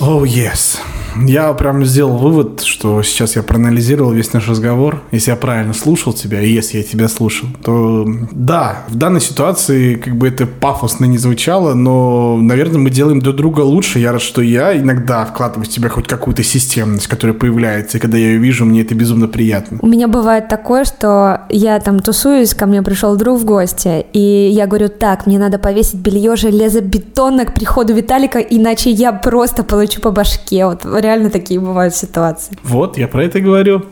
Oh, 0.05 0.25
yes. 0.25 0.81
Я 1.27 1.53
прям 1.53 1.85
сделал 1.85 2.17
вывод, 2.17 2.61
что 2.61 3.03
сейчас 3.03 3.35
я 3.35 3.43
проанализировал 3.43 4.11
весь 4.11 4.33
наш 4.33 4.49
разговор. 4.49 5.01
Если 5.11 5.31
я 5.31 5.37
правильно 5.37 5.73
слушал 5.73 6.11
тебя, 6.11 6.41
и 6.41 6.51
если 6.51 6.77
я 6.77 6.83
тебя 6.83 7.07
слушал, 7.07 7.47
то 7.63 8.05
да, 8.31 8.83
в 8.87 8.95
данной 8.95 9.21
ситуации 9.21 9.95
как 9.95 10.15
бы 10.15 10.27
это 10.27 10.47
пафосно 10.47 11.05
не 11.05 11.17
звучало, 11.17 11.75
но, 11.75 12.37
наверное, 12.37 12.79
мы 12.79 12.89
делаем 12.89 13.19
друг 13.19 13.35
друга 13.35 13.61
лучше. 13.61 13.99
Я 13.99 14.11
рад, 14.11 14.21
что 14.21 14.41
я 14.41 14.75
иногда 14.75 15.25
вкладываю 15.25 15.65
в 15.65 15.69
тебя 15.69 15.89
хоть 15.89 16.07
какую-то 16.07 16.43
системность, 16.43 17.07
которая 17.07 17.37
появляется, 17.37 17.97
и 17.97 18.01
когда 18.01 18.17
я 18.17 18.31
ее 18.31 18.37
вижу, 18.37 18.65
мне 18.65 18.81
это 18.81 18.95
безумно 18.95 19.27
приятно. 19.27 19.77
У 19.81 19.87
меня 19.87 20.07
бывает 20.07 20.47
такое, 20.47 20.83
что 20.83 21.41
я 21.49 21.79
там 21.79 21.99
тусуюсь, 21.99 22.55
ко 22.55 22.65
мне 22.65 22.81
пришел 22.81 23.15
друг 23.15 23.39
в 23.39 23.45
гости, 23.45 24.05
и 24.13 24.49
я 24.51 24.65
говорю, 24.65 24.89
так, 24.89 25.27
мне 25.27 25.37
надо 25.37 25.59
повесить 25.59 25.99
белье 25.99 26.35
железобетонно 26.35 27.45
к 27.45 27.53
приходу 27.53 27.93
Виталика, 27.93 28.39
иначе 28.39 28.89
я 28.89 29.13
просто 29.13 29.63
получу 29.63 29.92
по 30.01 30.12
башке. 30.12 30.65
Вот 30.65 30.86
реально 30.86 31.29
такие 31.29 31.60
бывают 31.60 31.95
ситуации. 31.95 32.58
Вот, 32.63 32.97
я 32.97 33.08
про 33.08 33.23
это 33.23 33.39
говорю. 33.39 33.84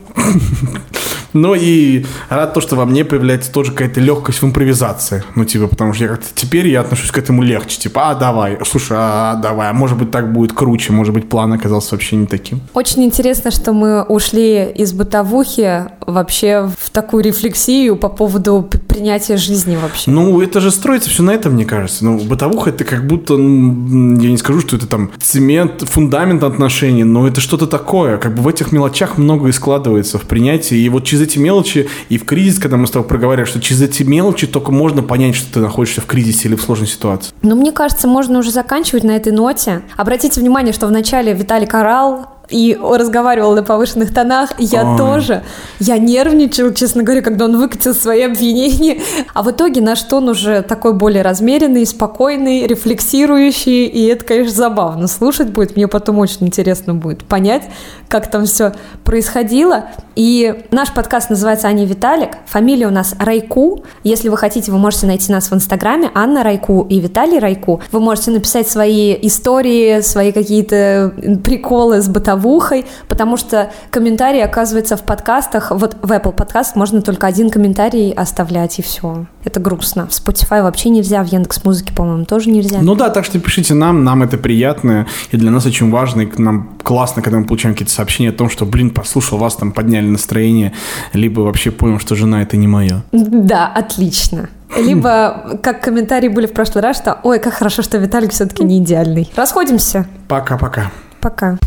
Ну 1.32 1.54
и 1.54 2.04
рад 2.28 2.54
то, 2.54 2.60
что 2.60 2.76
во 2.76 2.84
мне 2.86 3.04
появляется 3.04 3.52
тоже 3.52 3.72
какая-то 3.72 4.00
легкость 4.00 4.42
в 4.42 4.44
импровизации. 4.44 5.24
Ну, 5.34 5.44
типа, 5.44 5.68
потому 5.68 5.92
что 5.94 6.04
я 6.04 6.10
как-то 6.10 6.26
теперь 6.34 6.68
я 6.68 6.80
отношусь 6.80 7.10
к 7.10 7.18
этому 7.18 7.42
легче. 7.42 7.78
Типа, 7.78 8.10
а, 8.10 8.14
давай, 8.14 8.58
слушай, 8.66 8.96
а, 8.98 9.34
давай, 9.36 9.70
а 9.70 9.72
может 9.72 9.98
быть 9.98 10.10
так 10.10 10.32
будет 10.32 10.52
круче, 10.52 10.92
может 10.92 11.14
быть 11.14 11.28
план 11.28 11.52
оказался 11.52 11.94
вообще 11.94 12.16
не 12.16 12.26
таким. 12.26 12.60
Очень 12.74 13.04
интересно, 13.04 13.50
что 13.50 13.72
мы 13.72 14.02
ушли 14.02 14.70
из 14.74 14.92
бытовухи 14.92 15.86
вообще 16.06 16.70
в 16.78 16.90
такую 16.90 17.24
рефлексию 17.24 17.96
по 17.96 18.08
поводу 18.08 18.68
принятия 18.88 19.36
жизни 19.36 19.76
вообще. 19.76 20.10
Ну, 20.10 20.40
это 20.40 20.60
же 20.60 20.70
строится 20.70 21.08
все 21.10 21.22
на 21.22 21.30
этом, 21.30 21.54
мне 21.54 21.64
кажется. 21.64 22.04
Ну, 22.04 22.18
бытовуха 22.18 22.70
это 22.70 22.84
как 22.84 23.06
будто, 23.06 23.36
ну, 23.36 24.20
я 24.20 24.30
не 24.30 24.36
скажу, 24.36 24.60
что 24.60 24.76
это 24.76 24.86
там 24.86 25.10
цемент, 25.20 25.82
фундамент 25.82 26.42
отношений, 26.42 27.04
но 27.04 27.26
это 27.26 27.40
что-то 27.40 27.66
такое. 27.66 28.18
Как 28.18 28.34
бы 28.34 28.42
в 28.42 28.48
этих 28.48 28.72
мелочах 28.72 29.18
многое 29.18 29.52
складывается 29.52 30.18
в 30.18 30.22
принятии. 30.22 30.76
И 30.76 30.88
вот 30.88 31.04
через 31.04 31.21
эти 31.22 31.38
мелочи, 31.38 31.88
и 32.08 32.18
в 32.18 32.24
кризис, 32.24 32.58
когда 32.58 32.76
мы 32.76 32.86
с 32.86 32.90
тобой 32.90 33.08
проговаривали, 33.08 33.48
что 33.48 33.60
через 33.60 33.82
эти 33.82 34.02
мелочи 34.02 34.46
только 34.46 34.72
можно 34.72 35.02
понять, 35.02 35.34
что 35.34 35.54
ты 35.54 35.60
находишься 35.60 36.00
в 36.00 36.06
кризисе 36.06 36.48
или 36.48 36.56
в 36.56 36.62
сложной 36.62 36.88
ситуации. 36.88 37.32
Ну, 37.42 37.54
мне 37.56 37.72
кажется, 37.72 38.08
можно 38.08 38.38
уже 38.38 38.50
заканчивать 38.50 39.04
на 39.04 39.12
этой 39.12 39.32
ноте. 39.32 39.82
Обратите 39.96 40.40
внимание, 40.40 40.72
что 40.72 40.86
вначале 40.86 41.32
Виталий 41.32 41.66
орал, 41.66 42.31
и 42.52 42.76
разговаривал 42.80 43.54
на 43.54 43.62
повышенных 43.62 44.12
тонах, 44.14 44.50
я 44.58 44.84
Ой. 44.84 44.98
тоже. 44.98 45.42
Я 45.80 45.98
нервничал, 45.98 46.72
честно 46.72 47.02
говоря, 47.02 47.22
когда 47.22 47.46
он 47.46 47.56
выкатил 47.56 47.94
свои 47.94 48.22
обвинения. 48.22 49.00
А 49.34 49.42
в 49.42 49.50
итоге 49.50 49.80
наш 49.80 50.02
тон 50.02 50.28
уже 50.28 50.62
такой 50.62 50.92
более 50.92 51.22
размеренный, 51.22 51.86
спокойный, 51.86 52.66
рефлексирующий, 52.66 53.86
и 53.86 54.06
это, 54.06 54.24
конечно, 54.24 54.54
забавно 54.54 55.08
слушать 55.08 55.48
будет. 55.48 55.76
Мне 55.76 55.88
потом 55.88 56.18
очень 56.18 56.46
интересно 56.46 56.94
будет 56.94 57.24
понять, 57.24 57.62
как 58.08 58.30
там 58.30 58.44
все 58.44 58.72
происходило. 59.04 59.86
И 60.14 60.64
наш 60.70 60.92
подкаст 60.92 61.30
называется 61.30 61.68
«Аня 61.68 61.86
Виталик». 61.86 62.30
Фамилия 62.46 62.86
у 62.86 62.90
нас 62.90 63.14
Райку. 63.18 63.84
Если 64.04 64.28
вы 64.28 64.36
хотите, 64.36 64.70
вы 64.70 64.78
можете 64.78 65.06
найти 65.06 65.32
нас 65.32 65.50
в 65.50 65.54
Инстаграме 65.54 66.10
Анна 66.14 66.42
Райку 66.42 66.86
и 66.88 67.00
Виталий 67.00 67.38
Райку. 67.38 67.80
Вы 67.90 68.00
можете 68.00 68.30
написать 68.30 68.68
свои 68.68 69.16
истории, 69.22 70.00
свои 70.02 70.32
какие-то 70.32 71.14
приколы 71.42 72.02
с 72.02 72.08
бытовухой, 72.42 72.84
потому 73.08 73.36
что 73.36 73.70
комментарии, 73.90 74.40
оказывается, 74.40 74.96
в 74.96 75.02
подкастах, 75.02 75.70
вот 75.70 75.96
в 76.02 76.10
Apple 76.10 76.32
подкаст 76.32 76.76
можно 76.76 77.00
только 77.02 77.26
один 77.26 77.50
комментарий 77.50 78.12
оставлять, 78.12 78.78
и 78.78 78.82
все. 78.82 79.26
Это 79.44 79.60
грустно. 79.60 80.06
В 80.06 80.10
Spotify 80.10 80.62
вообще 80.62 80.90
нельзя, 80.90 81.22
в 81.22 81.26
Яндекс 81.26 81.64
Музыке, 81.64 81.92
по-моему, 81.94 82.24
тоже 82.24 82.50
нельзя. 82.50 82.78
Ну 82.82 82.94
да, 82.94 83.10
так 83.10 83.24
что 83.24 83.38
пишите 83.38 83.74
нам, 83.74 84.04
нам 84.04 84.22
это 84.22 84.36
приятно, 84.36 85.06
и 85.30 85.36
для 85.36 85.50
нас 85.50 85.66
очень 85.66 85.90
важно, 85.90 86.22
и 86.22 86.42
нам 86.42 86.76
классно, 86.82 87.22
когда 87.22 87.38
мы 87.38 87.44
получаем 87.44 87.74
какие-то 87.74 87.92
сообщения 87.92 88.30
о 88.30 88.32
том, 88.32 88.50
что, 88.50 88.66
блин, 88.66 88.90
послушал 88.90 89.38
вас, 89.38 89.56
там 89.56 89.72
подняли 89.72 90.06
настроение, 90.06 90.72
либо 91.12 91.40
вообще 91.40 91.70
понял, 91.70 91.98
что 91.98 92.14
жена 92.14 92.42
это 92.42 92.56
не 92.56 92.68
мое. 92.68 93.02
Да, 93.12 93.66
отлично. 93.66 94.48
Либо, 94.76 95.58
как 95.62 95.82
комментарии 95.82 96.28
были 96.28 96.46
в 96.46 96.52
прошлый 96.52 96.82
раз, 96.82 96.96
что 96.96 97.18
«Ой, 97.24 97.38
как 97.38 97.52
хорошо, 97.52 97.82
что 97.82 97.98
Виталик 97.98 98.32
все-таки 98.32 98.64
не 98.64 98.78
идеальный». 98.78 99.30
Расходимся. 99.36 100.06
Пока-пока. 100.28 100.90
Пока. 101.20 101.58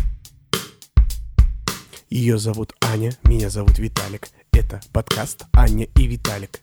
Ее 2.08 2.38
зовут 2.38 2.72
Аня, 2.80 3.16
меня 3.24 3.50
зовут 3.50 3.80
Виталик. 3.80 4.28
Это 4.52 4.80
подкаст 4.92 5.44
«Аня 5.52 5.88
и 5.96 6.06
Виталик». 6.06 6.60